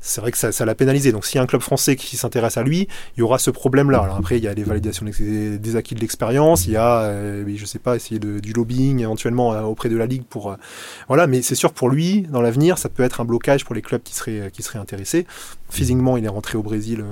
c'est 0.00 0.20
vrai 0.20 0.30
que 0.30 0.38
ça, 0.38 0.64
l'a 0.64 0.74
pénalisé. 0.74 1.12
Donc 1.12 1.26
s'il 1.26 1.36
y 1.36 1.38
a 1.38 1.42
un 1.42 1.46
club 1.46 1.62
français 1.62 1.96
qui 1.96 2.16
s'intéresse 2.16 2.56
à 2.56 2.62
lui, 2.62 2.88
il 3.16 3.20
y 3.20 3.22
aura 3.22 3.38
ce 3.38 3.50
problème-là. 3.50 4.08
Après, 4.16 4.38
il 4.38 4.44
y 4.44 4.48
a 4.48 4.54
les 4.54 4.62
validations 4.62 5.04
des 5.06 5.76
acquis 5.76 5.94
de 5.94 6.00
l'expérience, 6.00 6.66
il 6.66 6.72
y 6.72 6.76
a, 6.76 7.02
euh, 7.02 7.44
je 7.54 7.64
sais 7.64 7.78
pas, 7.78 7.96
essayer 7.96 8.18
du 8.18 8.52
lobbying 8.52 9.00
éventuellement 9.00 9.52
euh, 9.52 9.62
auprès 9.62 9.88
de 9.88 9.96
la 9.96 10.06
ligue 10.06 10.24
pour, 10.24 10.52
euh, 10.52 10.56
voilà. 11.08 11.26
Mais 11.26 11.42
c'est 11.42 11.54
sûr 11.54 11.72
pour 11.72 11.88
lui, 11.88 12.22
dans 12.22 12.40
l'avenir, 12.40 12.78
ça 12.78 12.88
peut 12.88 13.02
être 13.02 13.20
un 13.20 13.24
blocage 13.24 13.64
pour 13.64 13.74
les 13.74 13.82
clubs 13.82 14.02
qui 14.02 14.14
seraient 14.14 14.50
qui 14.52 14.62
seraient 14.62 14.78
intéressés. 14.78 15.26
Physiquement, 15.70 16.16
il 16.16 16.24
est 16.24 16.28
rentré 16.28 16.56
au 16.56 16.62
Brésil 16.62 17.04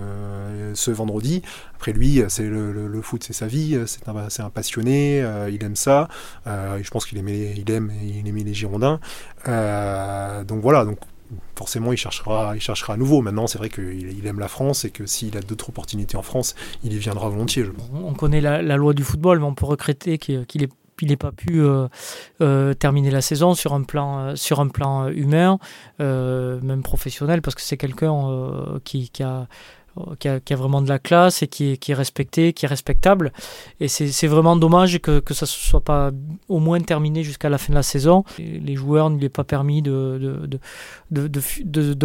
ce 0.73 0.90
vendredi. 0.90 1.42
Après 1.75 1.92
lui, 1.92 2.23
c'est 2.29 2.45
le, 2.45 3.01
foot, 3.03 3.23
c'est 3.23 3.35
sa 3.35 3.47
vie, 3.47 3.79
c'est 3.87 4.40
un, 4.40 4.51
passionné, 4.51 5.19
il 5.51 5.62
aime 5.62 5.77
ça. 5.77 6.09
je 6.47 6.90
pense 6.90 7.05
qu'il 7.05 7.19
aimait, 7.19 7.55
il 7.57 7.71
aime, 7.71 7.92
il 8.03 8.27
aimait 8.27 8.45
les 8.45 8.55
Girondins. 8.55 8.99
donc 9.47 10.62
voilà, 10.62 10.87
forcément 11.55 11.93
il 11.93 11.97
cherchera, 11.97 12.55
il 12.55 12.61
cherchera 12.61 12.95
à 12.95 12.97
nouveau. 12.97 13.23
Maintenant, 13.23 13.47
c'est 13.47 13.59
vrai 13.59 13.69
qu'il 13.69 14.27
aime 14.27 14.39
la 14.39 14.49
France 14.49 14.85
et 14.85 14.91
que 14.91 15.07
s'il 15.07 15.37
a 15.37 15.41
d'autres 15.41 15.69
opportunités 15.69 16.17
en 16.17 16.23
France, 16.23 16.55
il 16.85 16.93
y 16.93 16.99
viendra 16.99 17.29
volontiers. 17.29 17.65
On 17.93 18.15
connaît 18.15 18.41
la, 18.41 18.77
loi 18.77 18.95
du 18.95 19.05
football, 19.05 19.39
mais 19.39 19.45
on 19.45 19.55
peut 19.55 19.67
regretter 19.67 20.19
qu'il 20.19 20.47
n'ait 21.03 21.17
pas 21.17 21.33
pu 21.33 21.61
euh, 21.61 21.89
euh, 22.41 22.75
terminer 22.75 23.11
la 23.11 23.21
saison 23.21 23.55
sur 23.55 23.75
un 23.75 23.83
plan, 23.83 24.19
euh, 24.19 24.37
sur 24.37 24.61
un 24.61 24.69
plan 24.69 25.09
humain, 25.09 25.59
même 25.99 26.83
professionnel, 26.83 27.43
parce 27.43 27.55
que 27.55 27.62
c'est 27.62 27.77
quelqu'un 27.77 28.81
qui, 28.85 29.11
a 29.23 29.47
qui 30.19 30.29
a, 30.29 30.57
vraiment 30.57 30.83
de 30.83 30.89
la 30.89 30.99
classe 30.99 31.43
et 31.43 31.49
qui 31.49 31.73
est, 31.73 31.89
est 31.89 31.95
respecté, 31.95 32.53
qui 32.53 32.65
est 32.65 32.69
respectable. 32.69 33.33
Et 33.81 33.89
c'est 33.89 34.27
vraiment 34.27 34.57
dommage 34.57 34.99
que, 35.01 35.23
ça 35.33 35.45
ne 35.45 35.49
soit 35.49 35.81
pas 35.81 36.11
au 36.49 36.59
moins 36.59 36.81
terminé 36.81 37.23
jusqu'à 37.23 37.49
la 37.49 37.59
fin 37.59 37.73
de 37.73 37.77
la 37.77 37.83
saison. 37.83 38.25
Les 38.39 38.75
joueurs 38.75 39.11
ne 39.11 39.19
lui 39.19 39.27
aient 39.27 39.29
pas 39.29 39.45
permis 39.45 39.83
de, 39.83 40.59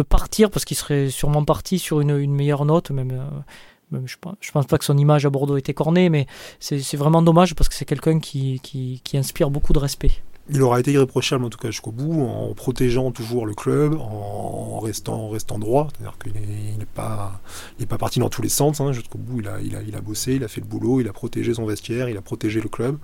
partir 0.08 0.50
parce 0.50 0.64
qu'il 0.64 0.76
serait 0.76 1.08
sûrement 1.10 1.44
parti 1.44 1.78
sur 1.78 2.00
une, 2.00 2.34
meilleure 2.34 2.64
note, 2.64 2.90
même. 2.90 3.12
Euh, 3.12 4.00
je 4.06 4.16
je 4.40 4.50
pense 4.52 4.66
pas 4.66 4.78
que 4.78 4.86
son 4.86 4.96
image 4.96 5.26
à 5.26 5.30
Bordeaux 5.30 5.58
était 5.58 5.74
cornée, 5.74 6.08
mais 6.08 6.26
c'est 6.60 6.96
vraiment 6.96 7.20
dommage 7.20 7.54
parce 7.54 7.68
que 7.68 7.74
c'est 7.74 7.84
quelqu'un 7.84 8.20
qui, 8.20 8.58
qui, 8.60 9.02
qui 9.04 9.18
inspire 9.18 9.50
beaucoup 9.50 9.74
de 9.74 9.78
respect 9.78 10.22
il 10.50 10.62
aura 10.62 10.80
été 10.80 10.92
irréprochable 10.92 11.44
en 11.44 11.50
tout 11.50 11.58
cas 11.58 11.70
jusqu'au 11.70 11.92
bout, 11.92 12.22
en 12.22 12.52
protégeant 12.54 13.10
toujours 13.12 13.46
le 13.46 13.54
club, 13.54 13.94
en 13.94 14.41
restant, 14.82 15.14
en 15.14 15.28
restant 15.28 15.58
droit. 15.58 15.88
C'est-à-dire 15.92 16.18
qu'il 16.18 16.32
n'est 16.32 16.84
pas, 16.84 17.40
il 17.78 17.86
pas 17.86 17.98
parti 17.98 18.20
dans 18.20 18.28
tous 18.28 18.42
les 18.42 18.48
sens. 18.48 18.80
Hein. 18.80 18.92
Jusqu'au 18.92 19.18
bout, 19.18 19.40
il 19.40 19.48
a, 19.48 19.60
il, 19.60 19.76
a, 19.76 19.82
il 19.82 19.94
a 19.96 20.00
bossé, 20.00 20.34
il 20.34 20.44
a 20.44 20.48
fait 20.48 20.60
le 20.60 20.66
boulot, 20.66 21.00
il 21.00 21.08
a 21.08 21.12
protégé 21.12 21.54
son 21.54 21.66
vestiaire, 21.66 22.08
il 22.08 22.16
a 22.16 22.22
protégé 22.22 22.60
le 22.60 22.68
club. 22.68 22.98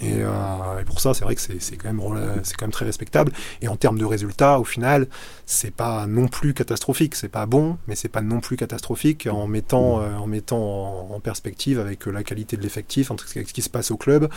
Et, 0.00 0.14
euh, 0.18 0.84
pour 0.86 1.00
ça, 1.00 1.14
c'est 1.14 1.24
vrai 1.24 1.34
que 1.34 1.40
c'est 1.40 1.76
quand, 1.76 1.92
même, 1.92 2.00
quand 2.00 2.62
même 2.62 2.70
très 2.70 2.84
respectable. 2.84 3.32
Et 3.62 3.68
en 3.68 3.76
termes 3.76 3.98
de 3.98 4.04
résultats, 4.04 4.58
au 4.60 4.64
final, 4.64 5.08
c'est 5.46 5.70
pas 5.70 6.06
non 6.06 6.28
plus 6.28 6.54
catastrophique. 6.54 7.14
C'est 7.14 7.28
pas 7.28 7.46
bon, 7.46 7.78
mais 7.86 7.94
c'est 7.94 8.08
pas 8.08 8.22
non 8.22 8.40
plus 8.40 8.56
catastrophique 8.56 9.28
en 9.30 9.46
mettant, 9.46 10.00
euh, 10.00 10.16
en, 10.16 10.26
mettant 10.26 11.08
en, 11.10 11.20
perspective 11.20 11.78
avec 11.78 12.06
la 12.06 12.22
qualité 12.22 12.56
de 12.56 12.62
l'effectif, 12.62 13.10
avec 13.10 13.48
ce 13.48 13.54
qui 13.54 13.62
se 13.62 13.70
passe 13.70 13.90
au 13.90 13.96
club. 13.96 14.28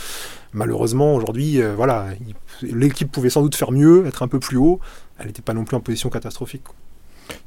Malheureusement, 0.54 1.16
aujourd'hui, 1.16 1.62
euh, 1.62 1.76
voilà, 1.76 2.08
l'équipe 2.62 3.12
pouvait 3.12 3.30
sans 3.30 3.42
doute 3.42 3.56
faire 3.56 3.72
mieux, 3.72 4.06
être 4.06 4.24
un 4.24 4.28
peu 4.28 4.40
plus 4.40 4.58
haut. 4.58 4.80
Elle 5.20 5.28
n'était 5.28 5.42
pas 5.42 5.54
non 5.54 5.66
plus 5.66 5.76
en 5.76 5.82
position 5.82 6.10
catastrophique. 6.10 6.64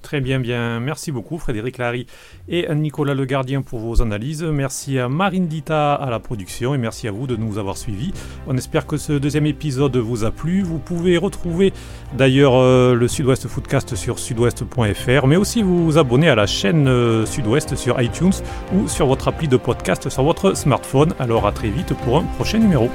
Très 0.02 0.20
bien, 0.20 0.40
bien. 0.40 0.80
Merci 0.80 1.12
beaucoup 1.12 1.38
Frédéric 1.38 1.78
Larry 1.78 2.06
et 2.48 2.66
Nicolas 2.74 3.14
Le 3.14 3.24
Gardien 3.26 3.62
pour 3.62 3.78
vos 3.78 4.02
analyses. 4.02 4.42
Merci 4.42 4.98
à 4.98 5.08
Marine 5.08 5.46
Dita 5.46 5.94
à 5.94 6.10
la 6.10 6.18
production 6.18 6.74
et 6.74 6.78
merci 6.78 7.06
à 7.06 7.12
vous 7.12 7.26
de 7.26 7.36
nous 7.36 7.58
avoir 7.58 7.76
suivis. 7.76 8.12
On 8.46 8.56
espère 8.56 8.86
que 8.86 8.96
ce 8.96 9.12
deuxième 9.12 9.46
épisode 9.46 9.96
vous 9.96 10.24
a 10.24 10.30
plu. 10.30 10.62
Vous 10.62 10.78
pouvez 10.78 11.16
retrouver 11.16 11.72
d'ailleurs 12.16 12.56
euh, 12.56 12.94
le 12.94 13.08
Sud-Ouest 13.08 13.46
Footcast 13.46 13.94
sur 13.94 14.18
sudouest.fr, 14.18 15.26
mais 15.26 15.36
aussi 15.36 15.62
vous 15.62 15.98
abonner 15.98 16.28
à 16.28 16.34
la 16.34 16.46
chaîne 16.46 16.88
euh, 16.88 17.26
Sud-Ouest 17.26 17.76
sur 17.76 18.00
iTunes 18.00 18.32
ou 18.74 18.88
sur 18.88 19.06
votre 19.06 19.28
appli 19.28 19.48
de 19.48 19.56
podcast 19.56 20.08
sur 20.08 20.22
votre 20.22 20.56
smartphone. 20.56 21.14
Alors 21.18 21.46
à 21.46 21.52
très 21.52 21.68
vite 21.68 21.94
pour 22.04 22.18
un 22.18 22.24
prochain 22.24 22.58
numéro. 22.58 22.90